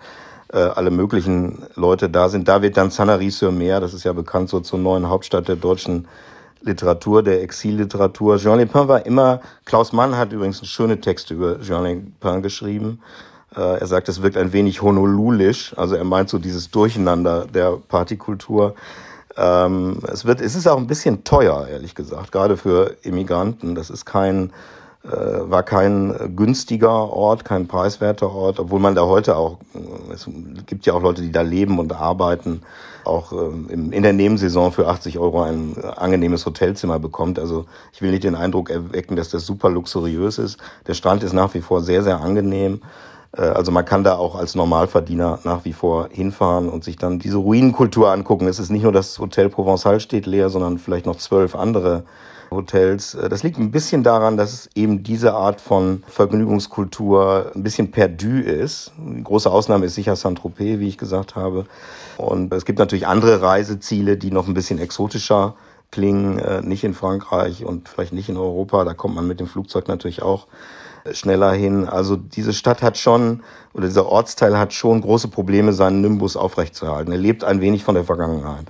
[0.51, 2.47] äh, alle möglichen Leute da sind.
[2.47, 6.07] Da wird dann Sanary-sur-Mer, das ist ja bekannt, so zur neuen Hauptstadt der deutschen
[6.65, 8.37] Literatur, der Exilliteratur.
[8.37, 12.99] Jean Lepin war immer, Klaus Mann hat übrigens schöne Texte über Jean Lepin geschrieben.
[13.55, 17.77] Äh, er sagt, es wirkt ein wenig honolulisch, also er meint so dieses Durcheinander der
[17.87, 18.75] Partykultur.
[19.37, 23.75] Ähm, es, wird, es ist auch ein bisschen teuer, ehrlich gesagt, gerade für Immigranten.
[23.75, 24.51] Das ist kein,
[25.11, 29.57] war kein günstiger Ort, kein preiswerter Ort, obwohl man da heute auch,
[30.11, 30.27] es
[30.65, 32.61] gibt ja auch Leute, die da leben und arbeiten,
[33.05, 37.39] auch ähm, in der Nebensaison für 80 Euro ein angenehmes Hotelzimmer bekommt.
[37.39, 40.57] Also ich will nicht den Eindruck erwecken, dass das super luxuriös ist.
[40.87, 42.81] Der Strand ist nach wie vor sehr, sehr angenehm.
[43.37, 47.19] Äh, also man kann da auch als Normalverdiener nach wie vor hinfahren und sich dann
[47.19, 48.47] diese Ruinenkultur angucken.
[48.47, 52.03] Es ist nicht nur das Hotel Provençal steht leer, sondern vielleicht noch zwölf andere
[52.51, 53.15] Hotels.
[53.15, 58.39] Äh, das liegt ein bisschen daran, dass eben diese Art von Vergnügungskultur ein bisschen perdu
[58.39, 58.91] ist.
[58.99, 61.65] Eine große Ausnahme ist sicher Saint-Tropez, wie ich gesagt habe.
[62.17, 65.55] Und es gibt natürlich andere Reiseziele, die noch ein bisschen exotischer
[65.91, 68.83] klingen, äh, nicht in Frankreich und vielleicht nicht in Europa.
[68.83, 70.47] Da kommt man mit dem Flugzeug natürlich auch
[71.11, 71.87] schneller hin.
[71.87, 73.43] Also diese Stadt hat schon,
[73.73, 77.11] oder dieser Ortsteil hat schon große Probleme, seinen Nimbus aufrechtzuerhalten.
[77.11, 78.65] Er lebt ein wenig von der Vergangenheit.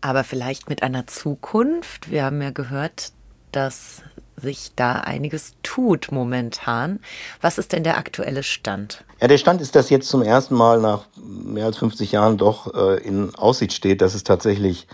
[0.00, 2.10] Aber vielleicht mit einer Zukunft.
[2.10, 3.12] Wir haben ja gehört,
[3.52, 4.02] dass
[4.36, 7.00] sich da einiges tut momentan.
[7.40, 9.04] Was ist denn der aktuelle Stand?
[9.20, 12.72] Ja, der Stand ist, dass jetzt zum ersten Mal nach mehr als 50 Jahren doch
[12.74, 14.86] äh, in Aussicht steht, dass es tatsächlich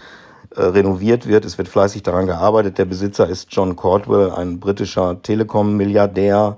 [0.56, 1.44] äh, renoviert wird.
[1.44, 2.78] Es wird fleißig daran gearbeitet.
[2.78, 6.56] Der Besitzer ist John Cordwell, ein britischer Telekom-Milliardär,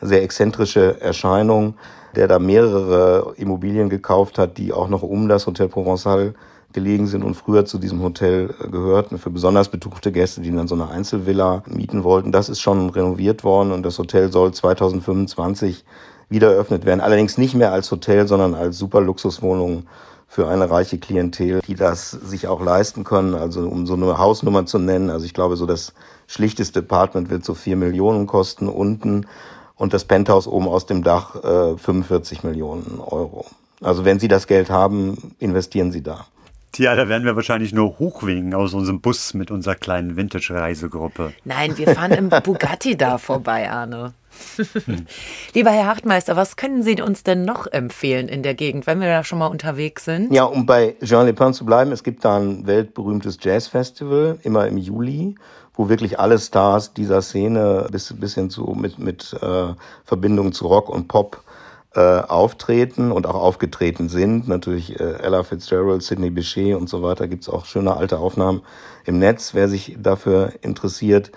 [0.00, 1.74] sehr exzentrische Erscheinung,
[2.16, 6.34] der da mehrere Immobilien gekauft hat, die auch noch um das Hotel Provençal
[6.72, 10.68] gelegen sind und früher zu diesem Hotel äh, gehörten, für besonders betuchte Gäste, die dann
[10.68, 12.32] so eine Einzelvilla mieten wollten.
[12.32, 15.84] Das ist schon renoviert worden und das Hotel soll 2025
[16.28, 17.00] wieder eröffnet werden.
[17.00, 19.84] Allerdings nicht mehr als Hotel, sondern als super Luxuswohnung
[20.26, 23.34] für eine reiche Klientel, die das sich auch leisten können.
[23.34, 25.92] Also um so eine Hausnummer zu nennen, also ich glaube, so das
[26.26, 29.26] schlichteste Apartment wird so vier Millionen kosten unten
[29.76, 33.44] und das Penthouse oben aus dem Dach äh, 45 Millionen Euro.
[33.82, 36.26] Also wenn Sie das Geld haben, investieren Sie da.
[36.72, 41.34] Tja, da werden wir wahrscheinlich nur hochwinken aus unserem Bus mit unserer kleinen Vintage-Reisegruppe.
[41.44, 44.14] Nein, wir fahren im Bugatti da vorbei, Arne.
[45.54, 49.08] Lieber Herr Hartmeister, was können Sie uns denn noch empfehlen in der Gegend, wenn wir
[49.08, 50.32] da schon mal unterwegs sind?
[50.32, 54.78] Ja, um bei Jean Lepin zu bleiben, es gibt da ein weltberühmtes Jazzfestival, immer im
[54.78, 55.34] Juli,
[55.74, 59.74] wo wirklich alle Stars dieser Szene bis, bis hin zu mit, mit äh,
[60.06, 61.42] Verbindungen zu Rock und Pop
[61.94, 64.48] äh, auftreten und auch aufgetreten sind.
[64.48, 67.28] Natürlich äh, Ella Fitzgerald, Sidney Bechet und so weiter.
[67.28, 68.62] Gibt es auch schöne alte Aufnahmen
[69.04, 71.32] im Netz, wer sich dafür interessiert.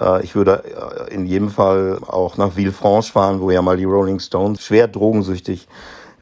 [0.00, 3.84] Äh, ich würde äh, in jedem Fall auch nach Villefranche fahren, wo ja mal die
[3.84, 5.68] Rolling Stones schwer drogensüchtig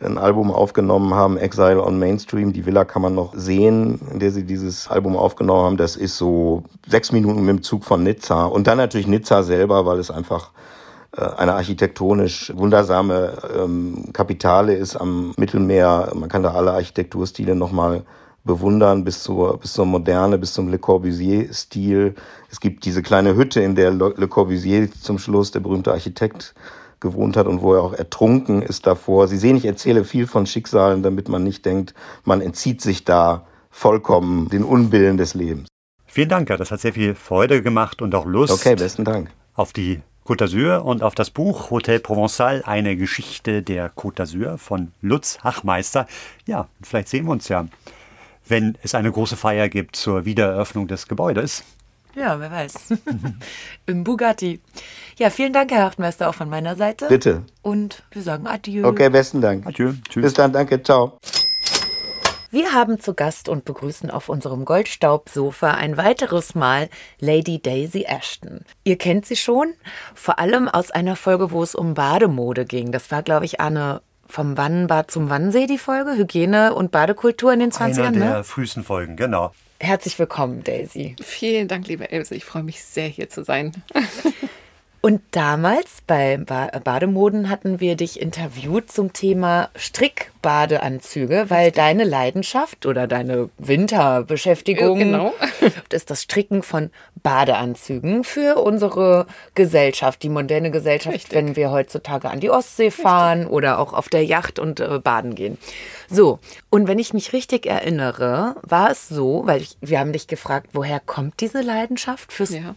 [0.00, 2.52] ein Album aufgenommen haben, Exile on Mainstream.
[2.52, 5.76] Die Villa kann man noch sehen, in der sie dieses Album aufgenommen haben.
[5.76, 8.44] Das ist so sechs Minuten mit dem Zug von Nizza.
[8.44, 10.50] Und dann natürlich Nizza selber, weil es einfach
[11.16, 16.12] eine architektonisch wundersame ähm, Kapitale ist am Mittelmeer.
[16.14, 18.04] Man kann da alle Architekturstile nochmal
[18.44, 22.14] bewundern, bis zur, bis zur Moderne, bis zum Le Corbusier-Stil.
[22.50, 26.54] Es gibt diese kleine Hütte, in der Le Corbusier zum Schluss, der berühmte Architekt,
[27.00, 29.28] gewohnt hat und wo er auch ertrunken ist davor.
[29.28, 31.94] Sie sehen, ich erzähle viel von Schicksalen, damit man nicht denkt,
[32.24, 35.68] man entzieht sich da vollkommen den Unbillen des Lebens.
[36.06, 39.30] Vielen Dank, ja, das hat sehr viel Freude gemacht und auch Lust Okay, besten Dank.
[39.54, 44.58] auf die Côte d'Azur und auf das Buch Hotel Provençal, eine Geschichte der Côte d'Azur
[44.58, 46.06] von Lutz Hachmeister.
[46.46, 47.66] Ja, vielleicht sehen wir uns ja,
[48.46, 51.64] wenn es eine große Feier gibt zur Wiedereröffnung des Gebäudes.
[52.16, 52.94] Ja, wer weiß.
[53.86, 54.60] Im Bugatti.
[55.18, 57.08] Ja, vielen Dank, Herr Hachtmeister, auch von meiner Seite.
[57.08, 57.42] Bitte.
[57.62, 58.86] Und wir sagen Adieu.
[58.86, 59.66] Okay, besten Dank.
[59.66, 59.92] Adieu.
[60.08, 60.22] Tschüss.
[60.22, 61.18] Bis dann, danke, ciao.
[62.56, 66.88] Wir haben zu Gast und begrüßen auf unserem Goldstaubsofa ein weiteres Mal
[67.20, 68.64] Lady Daisy Ashton.
[68.82, 69.74] Ihr kennt sie schon,
[70.14, 72.92] vor allem aus einer Folge, wo es um Bademode ging.
[72.92, 77.60] Das war, glaube ich, eine vom Wannenbad zum Wannsee, die Folge, Hygiene und Badekultur in
[77.60, 78.00] den 20ern.
[78.06, 78.44] Einer der Ne?
[78.44, 79.52] frühesten Folgen, genau.
[79.78, 81.14] Herzlich willkommen, Daisy.
[81.22, 82.34] Vielen Dank, liebe Else.
[82.34, 83.72] Ich freue mich sehr, hier zu sein.
[85.06, 92.86] Und damals bei ba Bademoden hatten wir dich interviewt zum Thema Strickbadeanzüge, weil deine Leidenschaft
[92.86, 95.32] oder deine Winterbeschäftigung genau.
[95.92, 96.90] ist das Stricken von
[97.22, 101.34] Badeanzügen für unsere Gesellschaft, die moderne Gesellschaft, Richtig.
[101.34, 105.36] wenn wir heutzutage an die Ostsee fahren oder auch auf der Yacht und äh, baden
[105.36, 105.56] gehen.
[106.10, 110.26] So, und wenn ich mich richtig erinnere, war es so, weil ich, wir haben dich
[110.26, 112.74] gefragt, woher kommt diese Leidenschaft fürs Ja.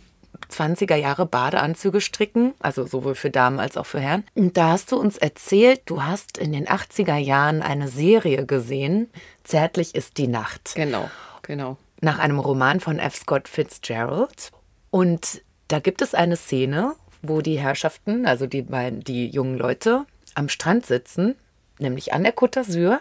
[0.52, 4.24] 20er Jahre Badeanzüge stricken, also sowohl für Damen als auch für Herren.
[4.36, 9.10] Und da hast du uns erzählt, du hast in den 80er Jahren eine Serie gesehen,
[9.44, 11.10] Zärtlich ist die Nacht, Genau,
[11.42, 11.78] genau.
[12.02, 13.16] nach einem Roman von F.
[13.16, 14.52] Scott Fitzgerald.
[14.92, 18.64] Und da gibt es eine Szene, wo die Herrschaften, also die,
[19.02, 20.06] die jungen Leute,
[20.36, 21.36] am Strand sitzen,
[21.80, 23.00] nämlich an der Côte d'Azur.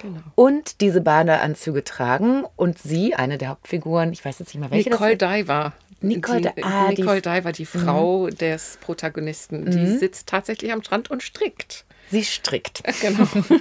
[0.00, 0.20] Genau.
[0.34, 4.88] Und diese Badeanzüge tragen und sie, eine der Hauptfiguren, ich weiß jetzt nicht mehr welche
[4.88, 5.74] Nicole Diver.
[6.00, 7.08] Nicole die, Di- ah, die- Mhm.
[7.08, 11.84] Nicole Diver, die Frau des Protagonisten, die sitzt tatsächlich am Strand und strickt.
[12.10, 12.82] Sie strickt.
[13.00, 13.26] Genau.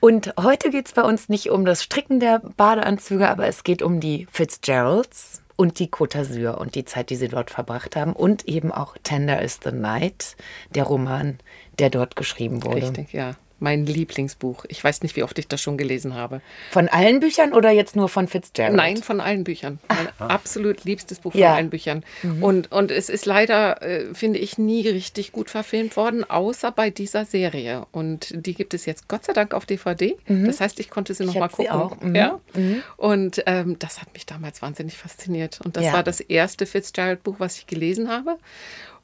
[0.00, 3.82] Und heute geht es bei uns nicht um das Stricken der Badeanzüge, aber es geht
[3.82, 8.12] um die Fitzgeralds und die Côte d'Azur und die Zeit, die sie dort verbracht haben.
[8.12, 10.36] Und eben auch Tender is the Night,
[10.74, 11.38] der Roman,
[11.78, 12.82] der dort geschrieben wurde.
[12.82, 13.32] Richtig, ja.
[13.58, 14.66] Mein Lieblingsbuch.
[14.68, 16.42] Ich weiß nicht, wie oft ich das schon gelesen habe.
[16.70, 18.74] Von allen Büchern oder jetzt nur von Fitzgerald?
[18.76, 19.78] Nein, von allen Büchern.
[19.88, 21.48] Mein absolut liebstes Buch Ja.
[21.48, 22.04] von allen Büchern.
[22.42, 26.90] Und, und es ist leider, äh, finde ich, nie richtig gut verfilmt worden, außer bei
[26.90, 27.86] dieser Serie.
[27.92, 30.16] Und die gibt es jetzt Gott sei Dank auf DVD.
[30.26, 31.80] Das heißt, ich konnte sie noch Ich mal hab sie gucken.
[31.80, 32.00] auch.
[32.02, 32.14] Mhm.
[32.14, 32.38] Ja?
[32.98, 35.60] Und ähm, das hat mich damals wahnsinnig fasziniert.
[35.64, 35.92] Und das Ja.
[35.94, 38.36] war das erste Fitzgerald-Buch, was ich gelesen habe.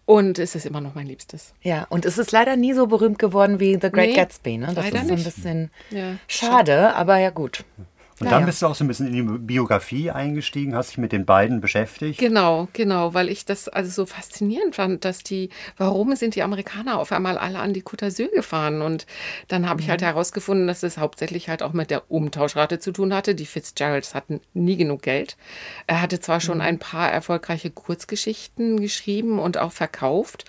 [0.05, 1.55] Und es ist immer noch mein Liebstes.
[1.63, 4.59] Ja, und es ist leider nie so berühmt geworden wie The Great Nee, Gatsby.
[4.59, 4.73] Ne?
[4.75, 6.17] Das ist so ein bisschen Ja.
[6.27, 7.65] schade, aber ja gut.
[8.23, 8.39] Und Naja.
[8.39, 11.25] dann bist du auch so ein bisschen in die Biografie eingestiegen, hast dich mit den
[11.27, 12.21] beiden beschäftigt.
[12.21, 17.01] Genau, genau, weil ich das also so faszinierend fand, dass die, warum sind die Amerikaner
[17.01, 18.81] auf einmal alle an die Côte d'Azur gefahren?
[18.81, 19.07] Und
[19.49, 23.13] dann habe ich halt herausgefunden, dass es hauptsächlich halt auch mit der Umtauschrate zu tun
[23.13, 23.35] hatte.
[23.35, 25.37] Die Fitzgeralds hatten nie genug Geld.
[25.89, 30.45] Er hatte zwar schon ein paar erfolgreiche Kurzgeschichten geschrieben und auch verkauft,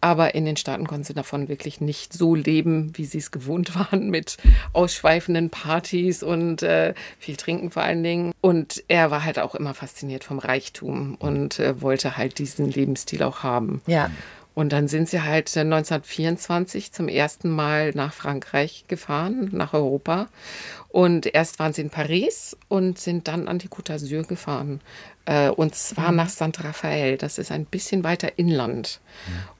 [0.00, 3.74] aber in den Staaten konnten sie davon wirklich nicht so leben, wie sie es gewohnt
[3.78, 4.36] waren, mit
[4.72, 8.32] ausschweifenden Partys und äh, viel trinken vor allen Dingen.
[8.40, 13.22] Und er war halt auch immer fasziniert vom Reichtum und äh, wollte halt diesen Lebensstil
[13.22, 13.80] auch haben.
[13.86, 14.10] Ja.
[14.54, 20.28] Und dann sind sie halt 1924 zum ersten Mal nach Frankreich gefahren, nach Europa.
[20.88, 24.80] Und erst waren sie in Paris und sind dann an die Côte d'Azur gefahren.
[25.26, 26.64] Äh, Und zwar nach St.
[26.64, 27.18] Raphael.
[27.18, 29.00] Das ist ein bisschen weiter inland.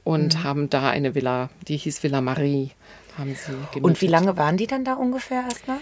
[0.03, 2.71] Und haben da eine Villa, die hieß Villa Marie.
[3.19, 5.79] Haben sie Und wie lange waren die dann da ungefähr erstmal?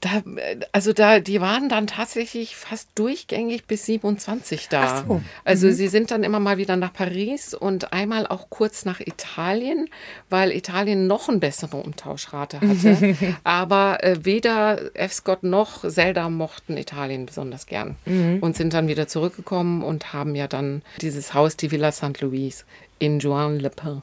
[0.00, 4.82] Da, äh, also da, die waren dann tatsächlich fast durchgängig bis 27 da.
[4.82, 5.22] Ach so.
[5.44, 9.88] Also sie sind dann immer mal wieder nach Paris und einmal auch kurz nach Italien,
[10.30, 13.16] weil Italien noch eine bessere Umtauschrate hatte.
[13.44, 15.12] Aber äh, weder F.
[15.12, 17.96] Scott noch Zelda mochten Italien besonders gern
[18.40, 22.20] und sind dann wieder zurückgekommen und haben ja dann dieses Haus, die Villa St.
[22.20, 22.64] Louis
[22.98, 24.02] in Juan-le-Pin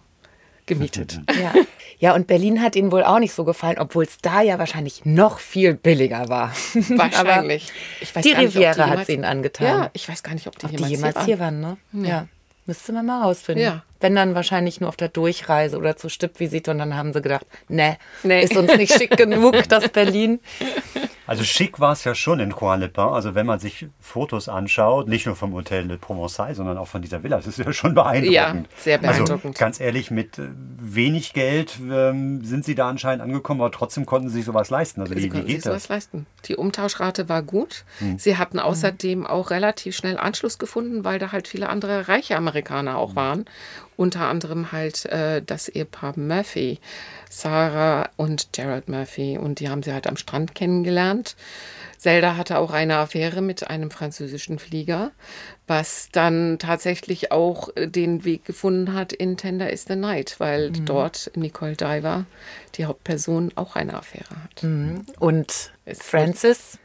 [0.65, 1.19] gemietet.
[1.41, 1.53] Ja.
[1.99, 5.05] ja, und Berlin hat ihnen wohl auch nicht so gefallen, obwohl es da ja wahrscheinlich
[5.05, 6.51] noch viel billiger war.
[6.89, 7.71] Wahrscheinlich.
[8.01, 9.67] Ich weiß die gar nicht, Riviera hat jemals- es ihnen angetan.
[9.67, 11.77] Ja, ich weiß gar nicht, ob die Ob die jemals, jemals hier waren, ne?
[11.93, 12.27] Ja.
[12.65, 13.63] Müsste man mal rausfinden.
[13.63, 13.83] Ja.
[14.03, 17.45] Wenn dann wahrscheinlich nur auf der Durchreise oder zur Stippvisite und dann haben sie gedacht,
[17.69, 18.43] ne, Nee.
[18.43, 20.41] ist uns nicht schick genug, das Berlin.
[21.25, 23.01] Also schick war es ja schon in Juan-le-Pin.
[23.05, 27.01] Also wenn man sich Fotos anschaut, nicht nur vom Hotel de Provençal, sondern auch von
[27.01, 28.33] dieser Villa, das ist ja schon beeindruckend.
[28.33, 29.57] Ja, sehr Also beeindruckend.
[29.57, 30.49] ganz ehrlich, mit äh,
[30.81, 34.99] wenig Geld ähm, sind sie da anscheinend angekommen, aber trotzdem konnten sie sich sowas leisten.
[34.99, 35.89] Also Sie wie, wie konnten geht sich sowas das?
[35.89, 36.25] leisten.
[36.43, 37.85] Die Umtauschrate war gut.
[38.17, 42.97] Sie hatten außerdem auch relativ schnell Anschluss gefunden, weil da halt viele andere reiche Amerikaner
[42.97, 43.45] auch waren.
[43.97, 46.79] Unter anderem halt äh, das Ehepaar Murphy,
[47.29, 49.37] Sarah und Gerald Murphy.
[49.37, 51.35] Und die haben sie halt am Strand kennengelernt.
[51.97, 55.11] Zelda hatte auch eine Affäre mit einem französischen Flieger,
[55.67, 60.71] was dann tatsächlich auch äh, den Weg gefunden hat in Tender is the Night, weil
[60.71, 60.85] Mhm.
[60.85, 62.25] dort Nicole Diver,
[62.75, 64.63] die Hauptperson, auch eine Affäre hat.
[64.63, 65.05] Mhm.
[65.19, 66.77] Und Francis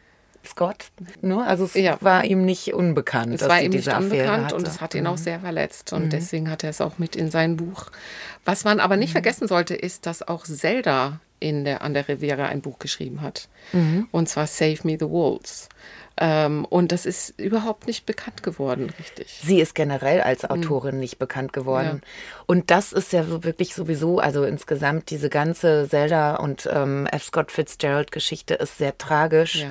[0.46, 0.86] Scott,
[1.20, 1.44] ne?
[1.46, 1.98] also es Ja.
[2.00, 5.06] war ihm nicht unbekannt, Es dass war sie ihm nicht unbekannt und es hat ihn
[5.06, 5.92] auch sehr verletzt.
[5.92, 6.10] Und Mhm.
[6.10, 7.86] deswegen hat er es auch mit in sein Buch.
[8.44, 9.00] Was man aber Mhm.
[9.00, 13.20] nicht vergessen sollte, ist, dass auch Zelda in der, an der Riviera ein Buch geschrieben
[13.20, 13.48] hat.
[13.72, 14.08] Mhm.
[14.10, 15.68] Und zwar Save Me the Wolves.
[16.20, 19.40] Ähm, und das ist überhaupt nicht bekannt geworden, richtig.
[19.44, 22.00] Sie ist generell als Autorin nicht bekannt geworden.
[22.46, 27.22] Und das ist ja so wirklich sowieso, also insgesamt diese ganze Zelda und ähm, F.
[27.24, 29.56] Scott Fitzgerald Geschichte ist sehr tragisch.
[29.62, 29.68] Ja.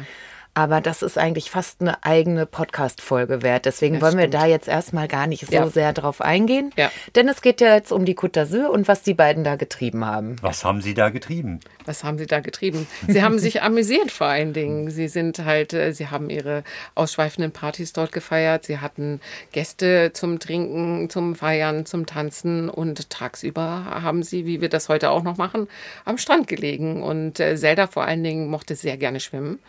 [0.57, 3.65] Aber das ist eigentlich fast eine eigene Podcast-Folge wert.
[3.67, 4.33] Deswegen Ja, wollen wir stimmt.
[4.33, 5.67] da jetzt erstmal gar nicht so Ja.
[5.67, 6.71] sehr drauf eingehen.
[6.75, 6.89] Ja.
[7.15, 10.03] Denn es geht ja jetzt um die Côte d'Azur und was die beiden da getrieben
[10.03, 10.35] haben.
[10.41, 11.59] Was haben Sie da getrieben?
[11.85, 12.87] Was haben Sie da getrieben?
[13.07, 14.89] Sie haben sich amüsiert vor allen Dingen.
[14.89, 16.63] Sie sind halt, äh, Sie haben Ihre
[16.95, 18.65] ausschweifenden Partys dort gefeiert.
[18.65, 24.69] Sie hatten Gäste zum Trinken, zum Feiern, zum Tanzen und tagsüber haben Sie, wie wir
[24.69, 25.67] das heute auch noch machen,
[26.03, 27.03] am Strand gelegen.
[27.03, 29.59] Und äh, Zelda vor allen Dingen mochte sehr gerne schwimmen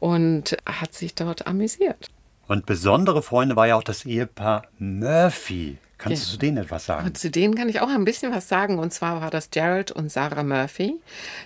[0.00, 2.08] und hat sich dort amüsiert.
[2.48, 5.78] Und besondere Freunde war ja auch das Ehepaar Murphy.
[6.00, 6.26] Kannst Ja.
[6.26, 7.06] du zu denen etwas sagen?
[7.06, 8.78] Und zu denen kann ich auch ein bisschen was sagen.
[8.78, 10.96] Und zwar war das Gerald und Sarah Murphy.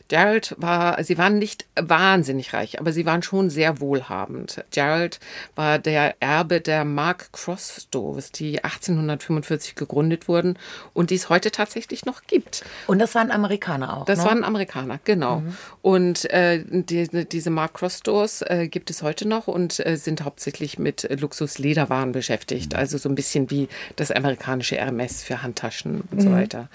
[0.06, 4.64] Gerald war, sie waren nicht wahnsinnig reich, aber sie waren schon sehr wohlhabend.
[4.70, 5.18] Gerald
[5.56, 10.56] war der Erbe der Mark Cross Stores, die 1845 gegründet wurden
[10.92, 12.64] und die es heute tatsächlich noch gibt.
[12.86, 14.04] Und das waren Amerikaner auch.
[14.04, 14.26] Das ne?
[14.26, 15.42] waren Amerikaner, genau.
[15.82, 20.22] Und äh, die, diese Mark Cross Stores äh, gibt es heute noch und äh, sind
[20.24, 22.76] hauptsächlich mit Luxuslederwaren beschäftigt.
[22.76, 26.68] Also so ein bisschen wie das amerikanische Hermes für Handtaschen und so weiter.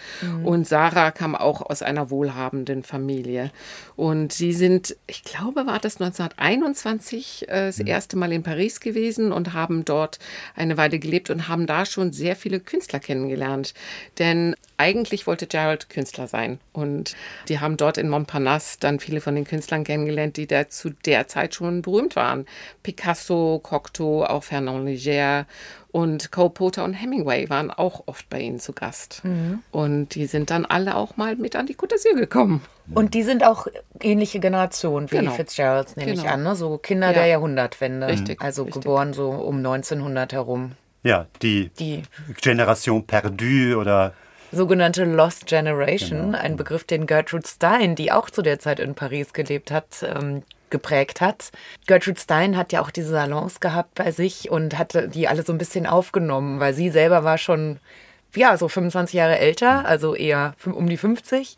[0.44, 3.52] Und Sarah kam auch aus einer wohlhabenden Familie.
[3.96, 9.32] Und sie sind, ich glaube, war das 1921 äh, das erste Mal in Paris gewesen
[9.32, 10.20] und haben dort
[10.56, 13.74] eine Weile gelebt und haben da schon sehr viele Künstler kennengelernt.
[14.18, 16.60] Denn eigentlich wollte Gerald Künstler sein.
[16.74, 17.16] Und
[17.50, 21.28] die haben dort in Montparnasse dann viele von den Künstlern kennengelernt, die da zu der
[21.28, 22.46] Zeit schon berühmt waren.
[22.82, 25.46] Picasso, Cocteau, auch Fernand Léger
[25.92, 29.22] und Cole Porter und Hemingway waren auch oft bei ihnen zu Gast.
[29.72, 32.62] Und die sind dann alle auch mal mit an die Côte d'Azur gekommen.
[32.94, 33.68] Und die sind auch
[34.02, 35.32] ähnliche Generationen wie Genau.
[35.32, 36.34] die Fitzgeralds, nehme ich Genau.
[36.34, 36.44] an.
[36.44, 36.56] Ne?
[36.56, 37.14] So Kinder Ja.
[37.14, 38.08] der Jahrhundertwende.
[38.08, 38.82] Richtig, Also richtig.
[38.84, 40.72] geboren so um 1900 herum.
[41.04, 42.04] Ja, die, Die
[42.42, 44.14] Generation Perdue oder
[44.52, 49.34] sogenannte Lost Generation, ein Begriff, den Gertrude Stein, die auch zu der Zeit in Paris
[49.34, 51.52] gelebt hat, ähm, geprägt hat.
[51.88, 55.54] Gertrude Stein hat ja auch diese Salons gehabt bei sich und hatte die alle so
[55.54, 57.80] ein bisschen aufgenommen, weil sie selber war schon,
[58.36, 61.58] ja, so 25 Jahre älter, also eher um die 50.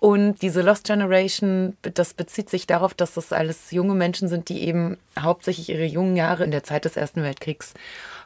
[0.00, 4.62] Und diese Lost Generation, das bezieht sich darauf, dass das alles junge Menschen sind, die
[4.66, 7.74] eben hauptsächlich ihre jungen Jahre in der Zeit des Ersten Weltkriegs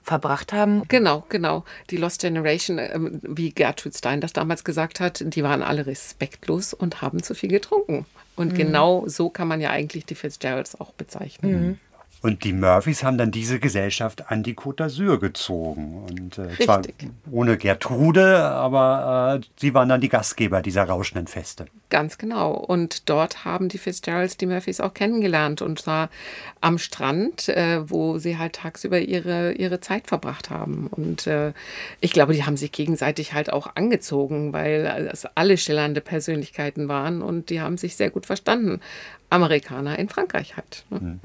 [0.06, 0.84] verbracht haben.
[0.88, 1.64] Genau, genau.
[1.90, 6.72] Die Lost Generation, ähm, wie Gertrude Stein das damals gesagt hat, die waren alle respektlos
[6.72, 8.06] und haben zu viel getrunken.
[8.36, 11.80] Und genau so kann man ja eigentlich die Fitzgeralds auch bezeichnen.
[12.26, 16.04] Und die Murphys haben dann diese Gesellschaft an die Côte d'Azur gezogen.
[16.10, 16.82] Und äh, zwar
[17.30, 21.66] ohne Gertrude, aber äh, sie waren dann die Gastgeber dieser rauschenden Feste.
[21.88, 22.50] Ganz genau.
[22.50, 25.62] Und dort haben die Fitzgeralds die Murphys auch kennengelernt.
[25.62, 26.10] Und zwar
[26.60, 30.88] am Strand, äh, wo sie halt tagsüber ihre, ihre Zeit verbracht haben.
[30.88, 31.52] Und äh,
[32.00, 37.22] ich glaube, die haben sich gegenseitig halt auch angezogen, weil es alle schillernde Persönlichkeiten waren
[37.22, 38.80] und die haben sich sehr gut verstanden.
[39.30, 40.84] Amerikaner in Frankreich halt.
[40.90, 41.20] Ne?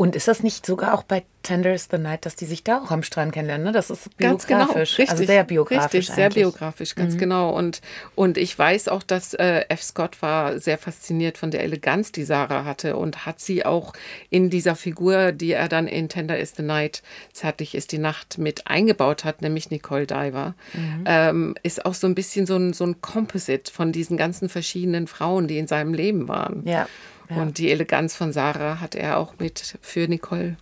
[0.00, 2.78] Und ist das nicht sogar auch bei Tender is the Night, dass die sich da
[2.78, 3.66] auch am Strand kennenlernen?
[3.66, 3.72] Ne?
[3.72, 4.96] Das ist Ganz genau, biografisch.
[4.98, 5.10] richtig.
[5.10, 5.92] also sehr biografisch.
[5.92, 6.36] Richtig, sehr eigentlich.
[6.44, 6.48] Mhm.
[6.52, 7.50] biografisch, ganz genau.
[7.54, 7.82] Und,
[8.14, 9.82] und ich weiß auch, dass äh, F.
[9.82, 13.92] Scott war sehr fasziniert von der Eleganz, die Sarah hatte und hat sie auch
[14.30, 17.02] in dieser Figur, die er dann in Tender is the Night,
[17.34, 21.04] Zärtlich ist die Nacht mit eingebaut hat, nämlich Nicole Diver, Mhm.
[21.04, 25.06] ähm, ist auch so ein bisschen so ein, so ein Composite von diesen ganzen verschiedenen
[25.08, 26.62] Frauen, die in seinem Leben waren.
[26.66, 26.88] Ja.
[27.30, 27.42] Ja.
[27.42, 30.56] Und die Eleganz von Sarah hat er auch mit für Nicole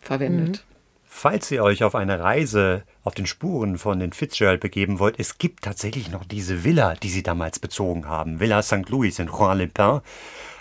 [0.00, 0.64] verwendet.
[1.12, 5.38] Falls ihr euch auf eine Reise auf den Spuren von den Fitzgerald begeben wollt, es
[5.38, 8.38] gibt tatsächlich noch diese Villa, die sie damals bezogen haben.
[8.38, 8.88] Villa St.
[8.88, 10.02] Louis in Juan-les-Pins.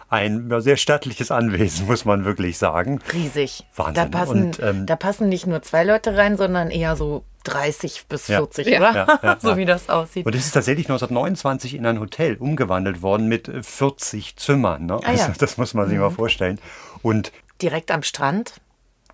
[0.09, 2.99] Ein sehr stattliches Anwesen, muss man wirklich sagen.
[3.13, 3.65] Riesig.
[3.75, 3.93] Wahnsinn.
[3.93, 8.05] Da passen, Und, ähm, da passen nicht nur zwei Leute rein, sondern eher so 30
[8.09, 8.37] bis Ja.
[8.39, 8.79] 40, Ja.
[8.79, 8.93] oder?
[8.93, 9.57] Ja, ja, so ja.
[9.57, 10.25] wie das aussieht.
[10.25, 14.87] Und es ist tatsächlich 1929 in ein Hotel umgewandelt worden mit äh, 40 Zimmern.
[14.87, 14.95] Ne?
[15.03, 15.25] Ah, ja.
[15.25, 16.59] also, das muss man sich mal vorstellen.
[17.01, 17.31] Und
[17.61, 18.53] Direkt am Strand.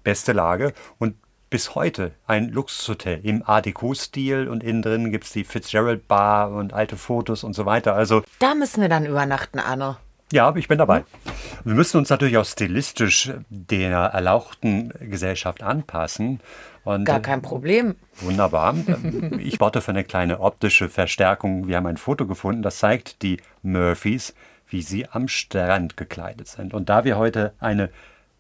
[0.04, 0.74] beste Lage.
[0.98, 1.16] Und
[1.50, 6.52] bis heute ein Luxushotel im Art Deco-Stil und innen drin gibt es die Fitzgerald Bar
[6.52, 7.96] und alte Fotos und so weiter.
[7.96, 9.98] Also Da müssen wir dann übernachten, Anne.
[10.32, 11.04] Ja, ich bin dabei.
[11.64, 16.40] Wir müssen uns natürlich auch stilistisch der erlauchten Gesellschaft anpassen.
[16.84, 17.96] Und Gar kein Problem.
[18.22, 18.76] Wunderbar.
[19.40, 21.68] Ich warte für eine kleine optische Verstärkung.
[21.68, 24.34] Wir haben ein Foto gefunden, das zeigt die Murphys,
[24.68, 26.74] wie sie am Strand gekleidet sind.
[26.74, 27.90] Und da wir heute eine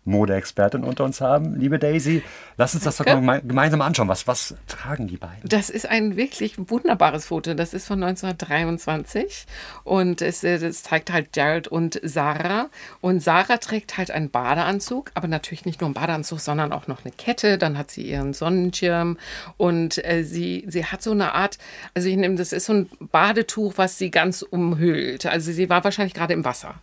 [0.06, 2.24] Modeexpertin unter uns haben, liebe Daisy,
[2.58, 4.08] lass uns das doch mal gemeinsam anschauen.
[4.08, 5.41] Was, was tragen die beiden?
[5.43, 7.56] Das ist ein wirklich wunderbares Foto.
[7.56, 9.45] Das ist von 1923
[9.84, 12.70] und es, äh, es zeigt halt Jared und Sarah.
[13.01, 17.03] Und Sarah trägt halt einen Badeanzug, aber natürlich nicht nur einen Badeanzug, sondern auch noch
[17.03, 17.58] eine Kette.
[17.58, 19.18] Dann hat sie ihren Sonnenschirm
[19.58, 21.58] und äh, sie, sie hat so eine Art,
[21.95, 25.26] also ich nehme, das ist so ein Badetuch, was sie ganz umhüllt.
[25.26, 26.76] Also sie war wahrscheinlich gerade im Wasser.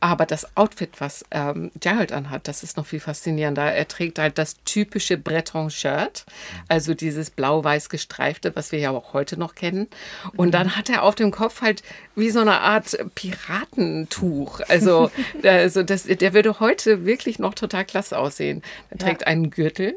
[0.00, 3.62] Aber das Outfit, was ähm, Jared anhat, das ist noch viel faszinierender.
[3.62, 6.24] Er trägt halt das typische Breton-Shirt,
[6.68, 9.88] also dieses blau-weiß gestreifte, was wir ja auch heute noch kennen.
[10.36, 11.82] Und dann hat er auf dem Kopf halt
[12.14, 14.60] wie so eine Art Piratentuch.
[14.68, 15.10] Also,
[15.42, 18.62] also das, der würde heute wirklich noch total klasse aussehen.
[18.90, 19.94] Er trägt einen Gürtel.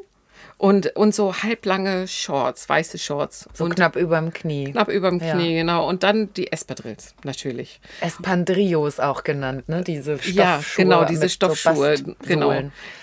[0.58, 3.50] Und, und so halblange Shorts, weiße Shorts.
[3.54, 4.72] So und knapp überm Knie.
[4.72, 5.34] knapp über dem Ja.
[5.34, 5.88] Knie, genau.
[5.88, 7.82] Und dann die Espadrilles, natürlich.
[8.00, 9.84] Espandrillos auch genannt, ne?
[9.84, 10.34] Diese Stoffschuhe.
[10.36, 11.96] Ja, genau, diese mit so Stoffschuhe.
[12.26, 12.54] genau.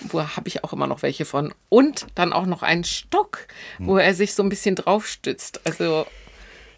[0.00, 1.52] Wo habe ich auch immer noch welche von.
[1.68, 3.46] Und dann auch noch einen Stock,
[3.78, 5.60] wo er sich so ein bisschen drauf stützt.
[5.66, 6.06] Also,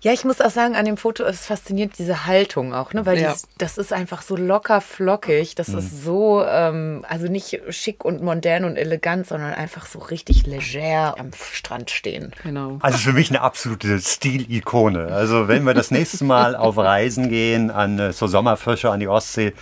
[0.05, 3.07] Ja, ich muss auch sagen, an dem Foto ist fasziniert diese Haltung auch, ne?
[3.07, 3.33] Weil Ja.
[3.33, 5.55] dies, das ist einfach so locker flockig.
[5.55, 10.47] Das ist so, ähm, also nicht schick und modern und elegant, sondern einfach so richtig
[10.47, 12.35] leger am Strand stehen.
[12.43, 12.79] genau.
[12.83, 15.07] Also für mich eine absolute Stilikone.
[15.07, 19.09] Also wenn wir das nächste Mal auf Reisen gehen, an äh, zur Sommerfrische an die
[19.09, 19.55] Ostsee,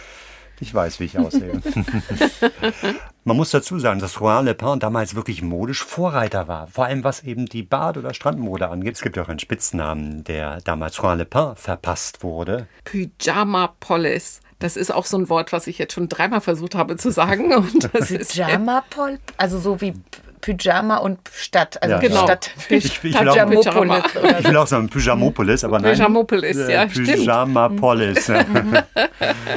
[0.62, 1.60] ich weiß, wie ich aussehe.
[3.24, 6.68] Man muss dazu sagen, dass Rouen Le Pen damals wirklich modisch Vorreiter war.
[6.68, 8.94] Vor allem was eben die Bad- oder Strandmode angeht.
[8.94, 12.68] Es gibt ja auch einen Spitznamen, der damals Rouen Le Pen verpasst wurde.
[12.84, 14.40] Pyjama Police.
[14.60, 17.52] Das ist auch so ein Wort, was ich jetzt schon dreimal versucht habe zu sagen.
[17.52, 19.94] Und das ist Pyjama Pol, also so wie
[20.42, 22.24] Pyjama und Stadt, also Ja, Genau.
[22.24, 24.04] Stadt Ich- ich will auch- Pyjamopolis
[24.40, 25.94] Ich will auch sagen Pyjamopolis, aber nein.
[25.94, 27.06] Pyjamopolis, Äh, ja, stimmt.
[27.08, 28.28] Pyjamapolis.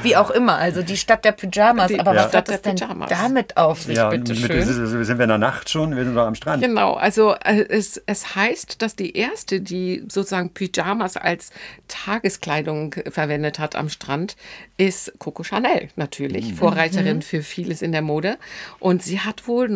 [0.03, 1.87] wie auch immer, also die Stadt der Pyjamas.
[1.87, 2.17] Die Aber Ja.
[2.17, 3.09] was hat Stadt es der denn Pyjamas.
[3.09, 4.63] damit auf sich, ja, bitte mit, schön?
[4.63, 5.95] sind wir in der Nacht schon?
[5.95, 6.61] Wir sind doch am Strand.
[6.63, 11.51] Genau, also äh, es, es heißt, dass die erste, die sozusagen Pyjamas als
[11.87, 14.35] Tageskleidung verwendet hat am Strand,
[14.77, 18.37] ist Coco Chanel natürlich, Vorreiterin für vieles in der Mode.
[18.79, 19.69] Und sie hat wohl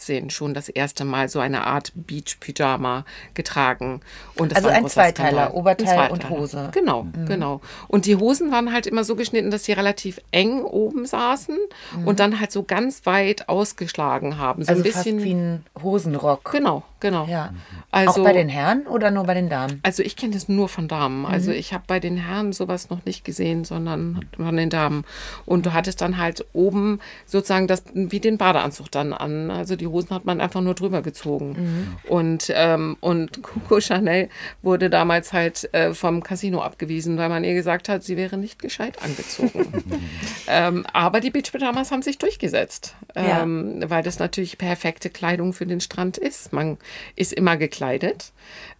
[0.00, 4.00] 1918 schon das erste Mal so eine Art Beach-Pyjama getragen.
[4.36, 5.54] Und Also ein großer Zweiteiler.
[5.54, 6.40] Oberteil Ein und Zweiteiler.
[6.40, 6.68] Hose.
[6.72, 7.60] Genau, genau.
[7.88, 11.56] Und die Hosen waren halt immer so geschnitten, dass sie relativ eng oben saßen
[12.04, 14.64] und dann halt so ganz weit ausgeschlagen haben.
[14.64, 16.50] So also ein bisschen fast wie ein Hosenrock.
[16.52, 17.26] Genau, genau.
[17.26, 17.52] Ja.
[17.90, 19.80] Also, auch bei den Herren oder nur bei den Damen?
[19.82, 21.20] also ich kenne das nur von Damen.
[21.20, 21.26] Mhm.
[21.26, 25.04] Also ich habe bei den Herren sowas noch nicht gesehen, sondern von den Damen.
[25.46, 29.50] Und du hattest dann halt oben sozusagen das wie den Badeanzug dann an.
[29.50, 31.56] Also die Hosen hat man einfach nur drüber gezogen.
[32.04, 32.10] Mhm.
[32.10, 34.28] Und, ähm, und Coco Chanel
[34.62, 38.60] wurde damals halt äh, vom Casino abgewiesen, weil man ihr gesagt hat, sie wäre nicht
[38.60, 39.84] gescheit angezogen.
[40.48, 43.42] ähm, aber die Beach Pyjamas haben sich durchgesetzt, Ja.
[43.42, 46.52] ähm, weil das natürlich perfekte Kleidung für den Strand ist.
[46.52, 46.78] Man
[47.16, 48.32] ist immer gekleidet.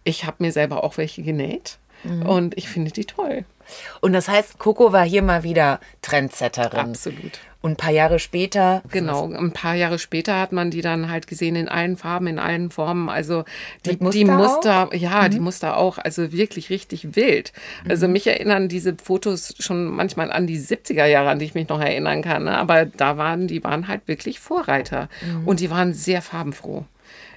[0.03, 2.25] Ich habe mir selber auch welche genäht Mhm.
[2.25, 3.45] und ich finde die toll.
[4.01, 6.79] Und das heißt, Coco war hier mal wieder Trendsetterin.
[6.79, 7.39] Absolut.
[7.61, 8.81] Und ein paar Jahre später.
[8.89, 12.39] Genau, ein paar Jahre später hat man die dann halt gesehen in allen Farben, in
[12.39, 13.07] allen Formen.
[13.07, 13.43] Also
[13.85, 17.53] die Mit die Muster Muster, ja, die Muster auch, also wirklich richtig wild.
[17.87, 21.69] Also mich erinnern diese Fotos schon manchmal an die 70er Jahre, an die ich mich
[21.69, 22.45] noch erinnern kann.
[22.45, 22.57] Ne?
[22.57, 25.07] Aber da waren, die waren halt wirklich Vorreiter.
[25.45, 26.85] Und die waren sehr farbenfroh.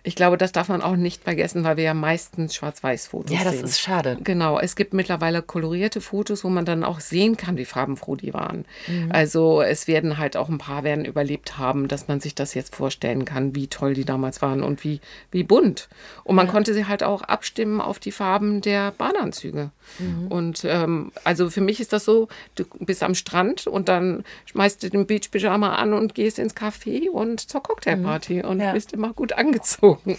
[0.07, 3.55] Ich glaube, das darf man auch nicht vergessen, weil wir ja meistens Schwarz-Weiß-Fotos Ja, das
[3.57, 3.65] sehen.
[3.65, 4.19] ist schade.
[4.23, 8.35] Genau, es gibt mittlerweile kolorierte Fotos, wo man dann auch sehen kann, wie farbenfroh die
[8.35, 8.67] waren.
[8.87, 9.11] Mhm.
[9.13, 12.75] Also es werden halt auch ein paar werden überlebt haben, dass man sich das jetzt
[12.77, 15.01] vorstellen kann, wie toll die damals waren und wie,
[15.31, 15.89] wie bunt.
[16.23, 19.71] Und man konnte sie halt auch abstimmen auf die Farben der Badeanzüge.
[19.99, 20.27] Mhm.
[20.29, 24.83] Und ähm, also für mich ist das so, du bist am Strand und dann schmeißt
[24.83, 28.63] du den Beach-Pyjama an und gehst ins Café und zur Cocktailparty und Mhm.
[28.65, 28.73] Ja.
[28.75, 29.94] bist immer gut angezogen.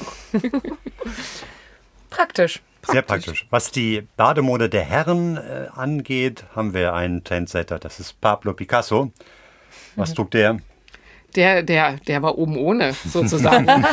[2.09, 2.61] Praktisch.
[2.88, 3.47] Sehr praktisch.
[3.49, 7.80] Was die Bademode der Herren äh, angeht, haben wir einen Trendsetter.
[7.80, 9.11] Das ist Pablo Picasso.
[9.95, 10.59] Was trug der?
[11.36, 13.67] Der, der, der war oben ohne, sozusagen.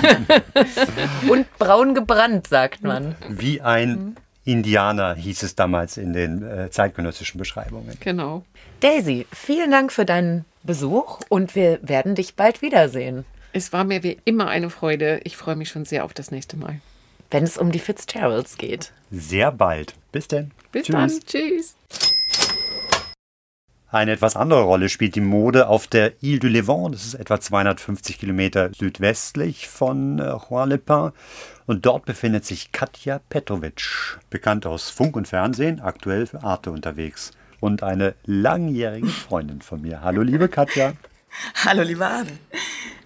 [1.29, 3.17] Und braun gebrannt, sagt man.
[3.29, 7.97] Wie ein Indianer hieß es damals in den äh, zeitgenössischen Beschreibungen.
[8.01, 8.45] genau.
[8.81, 13.25] Daisy, vielen Dank für deinen Besuch und wir werden dich bald wiedersehen.
[13.55, 15.21] Es war mir wie immer eine Freude.
[15.25, 16.81] Ich freue mich schon sehr auf das nächste Mal.
[17.31, 18.93] Wenn es um die Fitzgeralds geht.
[19.11, 19.95] Sehr bald.
[20.11, 20.53] Bis denn.
[20.73, 20.95] Bis Tschüss.
[20.95, 21.21] dann.
[21.27, 21.77] Tschüss.
[23.91, 26.95] Eine etwas andere Rolle spielt die Mode auf der Ile du Levant.
[26.95, 31.13] Das ist etwa 250 Kilometer südwestlich von äh, Juan-le-Pin.
[31.67, 37.33] Und dort befindet sich Katja Petrovic, bekannt aus Funk und Fernsehen, aktuell für Arte unterwegs.
[37.61, 40.01] Und eine langjährige Freundin von mir.
[40.01, 40.95] Hallo, liebe Katja.
[41.65, 42.39] Hallo, liebe Arne.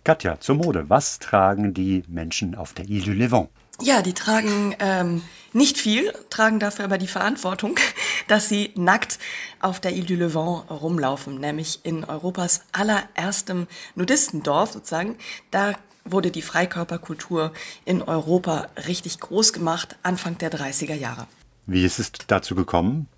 [0.05, 0.85] Katja, zur Mode.
[0.89, 3.49] Was tragen die Menschen auf der Ile du Levant?
[3.81, 5.22] Ja, die tragen ähm,
[5.53, 7.79] nicht viel, tragen dafür aber die Verantwortung,
[8.29, 9.18] dass sie nackt
[9.61, 15.16] auf der Ile du Levant rumlaufen, nämlich in Europas allererstem Nudistendorf sozusagen.
[15.51, 15.74] Da
[16.05, 17.53] wurde die Freikörperkultur
[17.85, 21.27] in Europa richtig groß gemacht, Anfang der 30er Jahre.
[21.66, 23.09] Wie ist es dazu gekommen?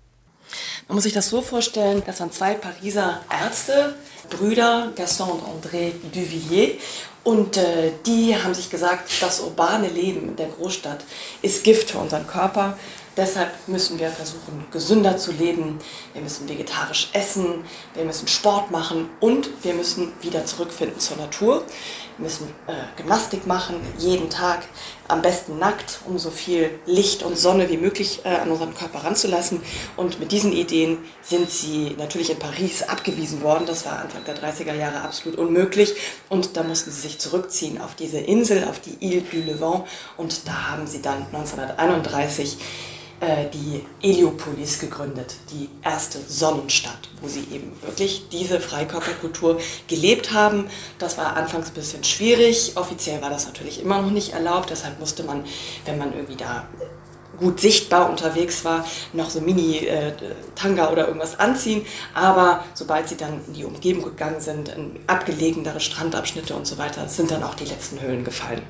[0.87, 3.95] Man muss sich das so vorstellen, das waren zwei Pariser Ärzte,
[4.29, 6.81] Brüder Gaston und André Duvilliers.
[7.23, 11.03] Und äh, die haben sich gesagt, das urbane Leben in der Großstadt
[11.41, 12.77] ist Gift für unseren Körper.
[13.17, 15.79] Deshalb müssen wir versuchen, gesünder zu leben.
[16.13, 21.65] Wir müssen vegetarisch essen, wir müssen Sport machen und wir müssen wieder zurückfinden zur Natur.
[22.19, 24.63] Müssen äh, Gymnastik machen, jeden Tag,
[25.07, 29.03] am besten nackt, um so viel Licht und Sonne wie möglich äh, an unseren Körper
[29.03, 29.61] ranzulassen.
[29.97, 33.65] Und mit diesen Ideen sind sie natürlich in Paris abgewiesen worden.
[33.65, 35.95] Das war Anfang der 30er Jahre absolut unmöglich.
[36.29, 39.85] Und da mussten sie sich zurückziehen auf diese Insel, auf die Ile du Levant.
[40.17, 42.57] Und da haben sie dann 1931 äh,
[43.21, 50.69] die Heliopolis gegründet, die erste Sonnenstadt, wo sie eben wirklich diese Freikörperkultur gelebt haben.
[50.99, 52.73] Das war anfangs ein bisschen schwierig.
[52.75, 54.69] Offiziell war das natürlich immer noch nicht erlaubt.
[54.69, 55.43] Deshalb musste man,
[55.85, 56.67] wenn man irgendwie da
[57.39, 61.85] gut sichtbar unterwegs war, noch so Mini-Tanga äh, oder irgendwas anziehen.
[62.13, 67.07] Aber sobald sie dann in die Umgebung gegangen sind, in abgelegenere Strandabschnitte und so weiter,
[67.07, 68.61] sind dann auch die letzten Höhlen gefallen.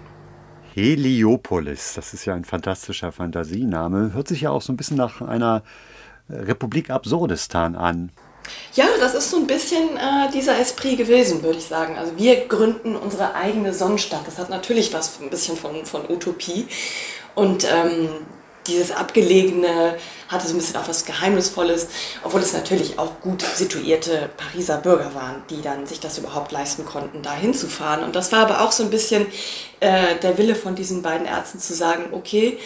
[0.75, 5.21] Heliopolis, das ist ja ein fantastischer Fantasiename, hört sich ja auch so ein bisschen nach
[5.21, 5.63] einer
[6.29, 8.11] Republik Absurdistan an.
[8.73, 11.97] Ja, das ist so ein bisschen äh, dieser Esprit gewesen, würde ich sagen.
[11.97, 14.25] Also wir gründen unsere eigene Sonnenstadt.
[14.25, 16.67] Das hat natürlich was ein bisschen von, von Utopie.
[17.35, 18.09] Und ähm,
[18.69, 19.95] dieses abgelegene
[20.27, 21.87] hatte so ein bisschen auch was Geheimnisvolles,
[22.23, 26.85] obwohl es natürlich auch gut situierte Pariser Bürger waren, die dann sich das überhaupt leisten
[26.85, 28.03] konnten, da hinzufahren.
[28.03, 29.25] Und das war aber auch so ein bisschen
[29.79, 32.59] äh, der Wille von diesen beiden Ärzten zu sagen, okay,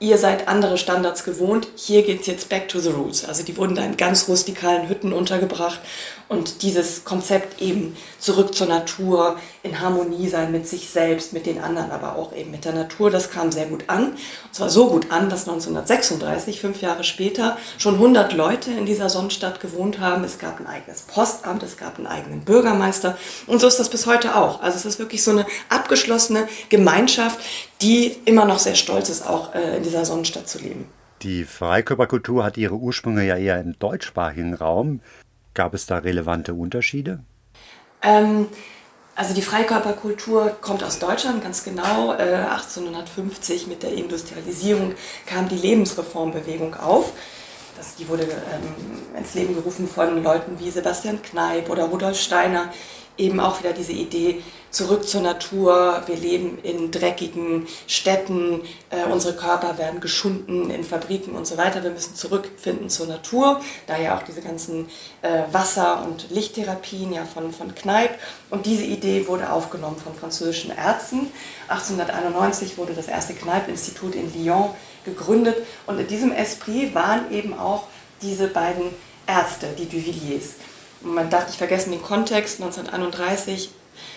[0.00, 3.24] ihr seid andere Standards gewohnt, hier geht es jetzt back to the roots.
[3.24, 5.80] Also die wurden da in ganz rustikalen Hütten untergebracht
[6.28, 11.60] und dieses Konzept eben zurück zur Natur, in Harmonie sein mit sich selbst, mit den
[11.60, 14.12] anderen, aber auch eben mit der Natur, das kam sehr gut an.
[14.12, 14.18] Und
[14.52, 19.60] zwar so gut an, dass 1936, fünf Jahre später, schon 100 Leute in dieser Sonnenstadt
[19.60, 20.24] gewohnt haben.
[20.24, 23.16] Es gab ein eigenes Postamt, es gab einen eigenen Bürgermeister
[23.46, 24.60] und so ist das bis heute auch.
[24.60, 27.38] Also es ist wirklich so eine abgeschlossene Gemeinschaft,
[27.80, 30.86] die immer noch sehr stolz ist, auch äh, in dieser Sonnenstadt zu leben.
[31.22, 35.00] Die Freikörperkultur hat ihre Ursprünge ja eher im deutschsprachigen Raum.
[35.58, 37.18] Gab es da relevante Unterschiede?
[38.00, 38.46] Ähm,
[39.16, 42.12] also die Freikörperkultur kommt aus Deutschland, ganz genau.
[42.12, 44.94] Äh, 1850 mit der Industrialisierung
[45.26, 47.12] kam die Lebensreformbewegung auf.
[47.76, 52.72] Das, die wurde ähm, ins Leben gerufen von Leuten wie Sebastian Kneipp oder Rudolf Steiner,
[53.18, 58.60] eben auch wieder diese Idee, zurück zur Natur, wir leben in dreckigen Städten,
[58.90, 61.82] äh, unsere Körper werden geschunden in Fabriken und so weiter.
[61.82, 64.88] Wir müssen zurückfinden zur Natur, daher auch diese ganzen
[65.22, 68.18] äh, Wasser- und Lichttherapien ja von, von Kneipp.
[68.50, 71.30] Und diese Idee wurde aufgenommen von französischen Ärzten.
[71.68, 74.70] 1891 wurde das erste Kneipp-Institut in Lyon
[75.04, 75.56] gegründet
[75.86, 77.84] und in diesem Esprit waren eben auch
[78.20, 78.90] diese beiden
[79.26, 80.56] Ärzte, die Duvilliers
[81.00, 83.70] man darf nicht vergessen den Kontext, 1931,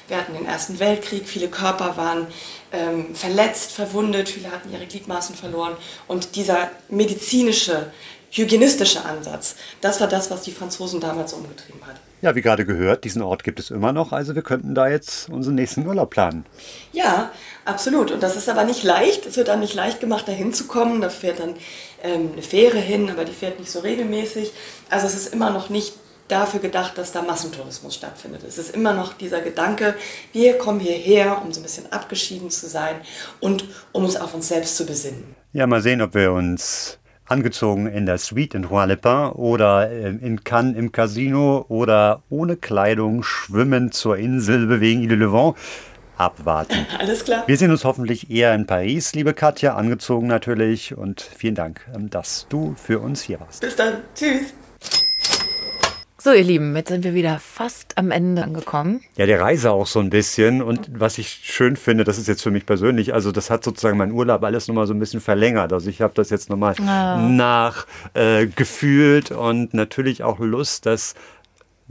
[0.08, 2.28] wir hatten den Ersten Weltkrieg, viele Körper waren
[2.72, 5.76] ähm, verletzt, verwundet, viele hatten ihre Gliedmaßen verloren.
[6.08, 7.92] Und dieser medizinische,
[8.30, 11.96] hygienistische Ansatz, das war das, was die Franzosen damals umgetrieben hat.
[12.22, 15.28] Ja, wie gerade gehört, diesen Ort gibt es immer noch, also wir könnten da jetzt
[15.30, 16.46] unseren nächsten Urlaub planen.
[16.92, 17.32] Ja,
[17.66, 18.12] absolut.
[18.12, 19.26] Und das ist aber nicht leicht.
[19.26, 21.02] Es wird dann nicht leicht gemacht, da hinzukommen.
[21.02, 21.56] Da fährt dann
[22.04, 24.52] ähm, eine Fähre hin, aber die fährt nicht so regelmäßig.
[24.90, 25.94] Also es ist immer noch nicht
[26.32, 28.44] dafür gedacht, dass da Massentourismus stattfindet.
[28.48, 29.95] Es ist immer noch dieser Gedanke,
[30.34, 32.95] wir kommen hierher, um so ein bisschen abgeschieden zu sein
[33.40, 35.36] und um uns auf uns selbst zu besinnen.
[35.53, 36.98] Ja, mal sehen, ob wir uns
[37.32, 43.24] angezogen in der Suite in Rouen-le-Pin oder ähm, in Cannes im Casino oder ohne Kleidung
[43.24, 45.56] schwimmend zur Insel bewegen, Ile Levant.
[46.18, 46.86] Abwarten.
[46.99, 47.44] Alles klar.
[47.48, 50.95] Wir sehen uns hoffentlich eher in Paris, liebe Katja, angezogen natürlich.
[50.95, 53.62] Und vielen Dank, ähm, dass du für uns hier warst.
[53.62, 54.03] Bis dann.
[54.14, 54.53] Tschüss.
[56.23, 59.02] So, ihr Lieben, jetzt sind wir wieder fast am Ende angekommen.
[59.18, 60.61] Ja, der Reise auch so ein bisschen.
[60.61, 63.98] Und was ich schön finde, das ist jetzt für mich persönlich, also das hat sozusagen
[63.98, 65.73] mein Urlaub alles nochmal so ein bisschen verlängert.
[65.73, 67.18] Also ich habe das jetzt nochmal Ah.
[68.14, 71.15] nachgefühlt und natürlich auch Lust, das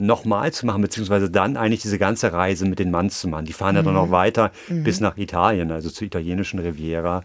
[0.01, 3.44] nochmal zu machen, beziehungsweise dann eigentlich diese ganze Reise mit den Manns zu machen.
[3.44, 4.01] Die fahren ja dann Mhm.
[4.01, 4.82] noch weiter Mhm.
[4.85, 7.22] bis nach Italien, also zur italienischen Riviera.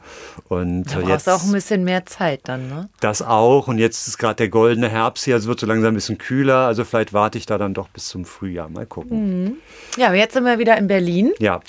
[0.50, 2.90] Und Da brauchst jetzt du auch ein bisschen mehr Zeit dann, ne?
[3.00, 3.68] das auch.
[3.68, 6.18] Und jetzt ist gerade der goldene Herbst hier, also es wird so langsam ein bisschen
[6.18, 6.68] kühler.
[6.68, 8.70] Also vielleicht warte ich da dann doch bis zum Frühjahr.
[8.70, 9.44] Mal gucken.
[9.46, 9.54] Mhm.
[9.98, 11.32] Ja, aber jetzt sind wir wieder in Berlin.
[11.40, 11.62] Ja.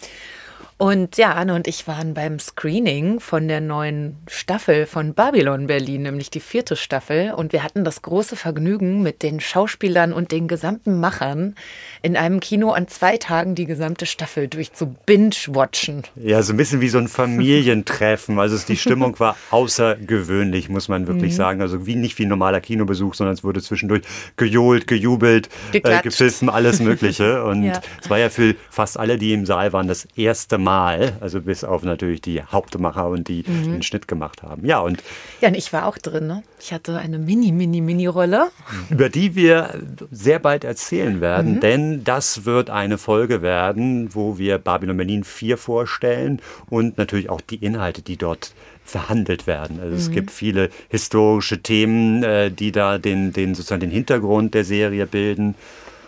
[0.79, 6.03] Und ja, Anne und ich waren beim Screening von der neuen Staffel von Babylon Berlin,
[6.03, 7.33] nämlich die vierte Staffel.
[7.33, 11.55] Und wir hatten das große Vergnügen, mit den Schauspielern und den gesamten Machern
[12.03, 16.03] in einem Kino an zwei Tagen die gesamte Staffel durch zu binge-watchen.
[16.15, 18.39] Ja, so ein bisschen wie so ein Familientreffen.
[18.39, 21.37] Also die Stimmung war außergewöhnlich, muss man wirklich Mhm.
[21.37, 21.63] sagen.
[21.63, 24.03] Also wie nicht wie ein normaler Kinobesuch, sondern es wurde zwischendurch
[24.37, 26.03] gejohlt, gejubelt, äh, Geklatscht.
[26.03, 27.43] gepfiffen, alles Mögliche.
[27.47, 27.81] Und Ja.
[28.03, 30.66] es war ja für fast alle, die im Saal waren, das erste Mal.
[30.71, 33.73] Also bis auf natürlich die Hauptmacher und die Mhm.
[33.73, 34.67] den Schnitt gemacht haben.
[34.67, 35.03] Ja, und
[35.41, 36.43] Ja, und ich war auch drin, ne?
[36.61, 38.49] Ich hatte eine mini, mini, mini Rolle.
[38.91, 39.75] über die wir
[40.11, 41.61] sehr bald erzählen werden, Mhm.
[41.61, 47.41] denn das wird eine Folge werden, wo wir Babylon Berlin 4 vorstellen und natürlich auch
[47.41, 48.53] die Inhalte, die dort
[48.85, 49.81] verhandelt werden.
[49.81, 50.13] Also es Mhm.
[50.13, 55.55] gibt viele historische Themen, äh, die da den, den sozusagen den Hintergrund der Serie bilden.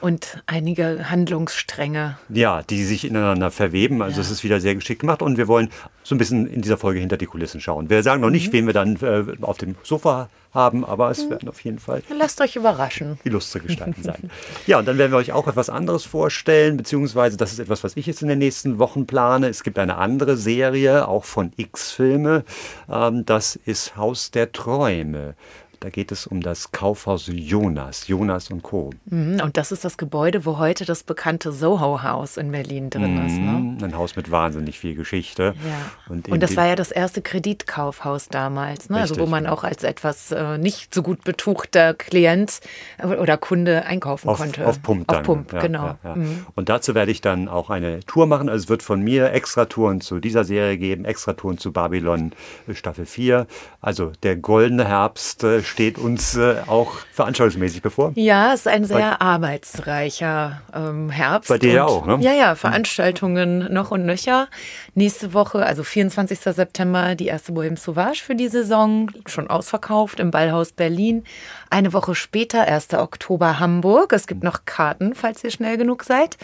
[0.00, 2.18] Und einige Handlungsstränge.
[2.28, 4.00] Ja, die sich ineinander verweben.
[4.02, 5.70] Also es ist wieder sehr geschickt gemacht und wir wollen
[6.04, 7.90] so ein bisschen in dieser Folge hinter die Kulissen schauen.
[7.90, 8.52] Wir sagen noch nicht, Mhm.
[8.52, 12.40] wen wir dann äh, auf dem Sofa haben, aber es werden auf jeden Fall Lasst
[12.40, 13.18] euch überraschen.
[13.24, 14.30] illustre Gestalten sein.
[14.66, 17.96] Ja, und dann werden wir euch auch etwas anderes vorstellen, beziehungsweise das ist etwas, was
[17.96, 19.48] ich jetzt in den nächsten Wochen plane.
[19.48, 22.44] Es gibt eine andere Serie, auch von X-Filme.
[22.90, 25.34] Ähm, das ist Haus der Träume.
[25.80, 28.90] Da geht es um das Kaufhaus Jonas, Jonas und Co.
[29.06, 33.38] Mhm, Und das ist das Gebäude, wo heute das bekannte Soho-Haus in Berlin drin ist.
[33.38, 33.52] Ne?
[33.52, 35.55] Mhm, Ein Haus mit wahnsinnig viel Geschichte.
[35.64, 36.12] Ja.
[36.12, 38.98] Und, Und das war ja das erste Kreditkaufhaus damals, ne?
[38.98, 39.52] also wo man ja.
[39.52, 42.60] auch als etwas äh, nicht so gut betuchter Klient
[42.98, 44.66] äh, oder Kunde einkaufen auf, konnte.
[44.66, 45.18] Auf Pump dann.
[45.18, 45.98] Auf Pump, Ja, genau.
[46.02, 46.46] Mhm.
[46.56, 48.48] Und dazu werde ich dann auch eine Tour machen.
[48.48, 52.32] Also es wird von mir extra Touren zu dieser Serie geben, extra Touren zu Babylon
[52.66, 53.46] äh, Staffel 4.
[53.80, 58.12] Also der goldene Herbst äh, steht uns äh, auch veranstaltungsmäßig bevor.
[58.15, 61.49] Ja, es ist ein Bei- sehr arbeitsreicher ähm, Herbst.
[61.49, 62.19] Bei dir ja auch, ne?
[62.20, 64.49] Ja, ja, Veranstaltungen noch und nöcher.
[64.95, 66.39] Nächste Woche, also 24.
[66.40, 71.24] September, die erste Bohème Sauvage für die Saison, schon ausverkauft im Ballhaus Berlin.
[71.70, 72.95] Eine Woche später, 1.
[72.95, 74.12] Oktober, Hamburg.
[74.12, 76.36] Es gibt noch Karten, falls ihr schnell genug seid.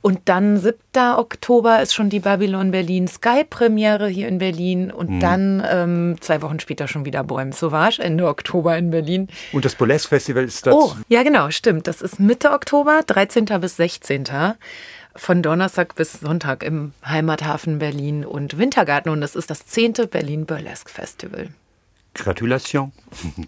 [0.00, 0.76] Und dann 7.
[1.16, 4.90] Oktober ist schon die Babylon Berlin Sky Premiere hier in Berlin.
[4.92, 5.20] Und Mhm.
[5.20, 9.28] dann ähm, zwei Wochen später schon wieder Bohème Sauvage, Ende Oktober in Berlin.
[9.52, 10.74] Und das Burlesque Festival ist das.
[10.74, 11.86] Oh, ja genau, stimmt.
[11.88, 13.46] Das ist Mitte Oktober, 13.
[13.60, 14.24] bis 16.
[15.16, 19.10] Von Donnerstag bis Sonntag im Heimathafen Berlin und Wintergarten.
[19.10, 19.94] Und das ist das 10.
[20.10, 21.48] Berlin Burlesque Festival.
[22.14, 22.92] Gratulation.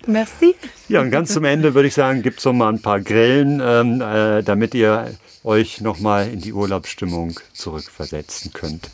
[0.07, 0.55] Merci.
[0.89, 3.61] Ja, und ganz zum Ende würde ich sagen, gibt es noch mal ein paar Grillen,
[3.63, 5.13] ähm, äh, damit ihr
[5.45, 8.91] euch noch mal in die Urlaubsstimmung zurückversetzen könnt.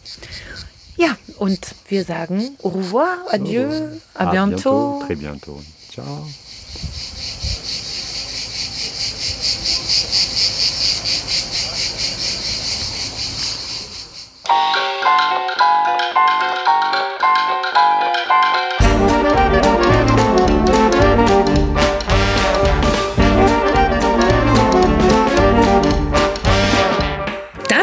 [0.97, 3.69] Ja, und wir sagen au revoir, adieu,
[4.15, 5.03] à bientôt.
[5.07, 5.63] Très bientôt.
[5.93, 6.27] Ciao.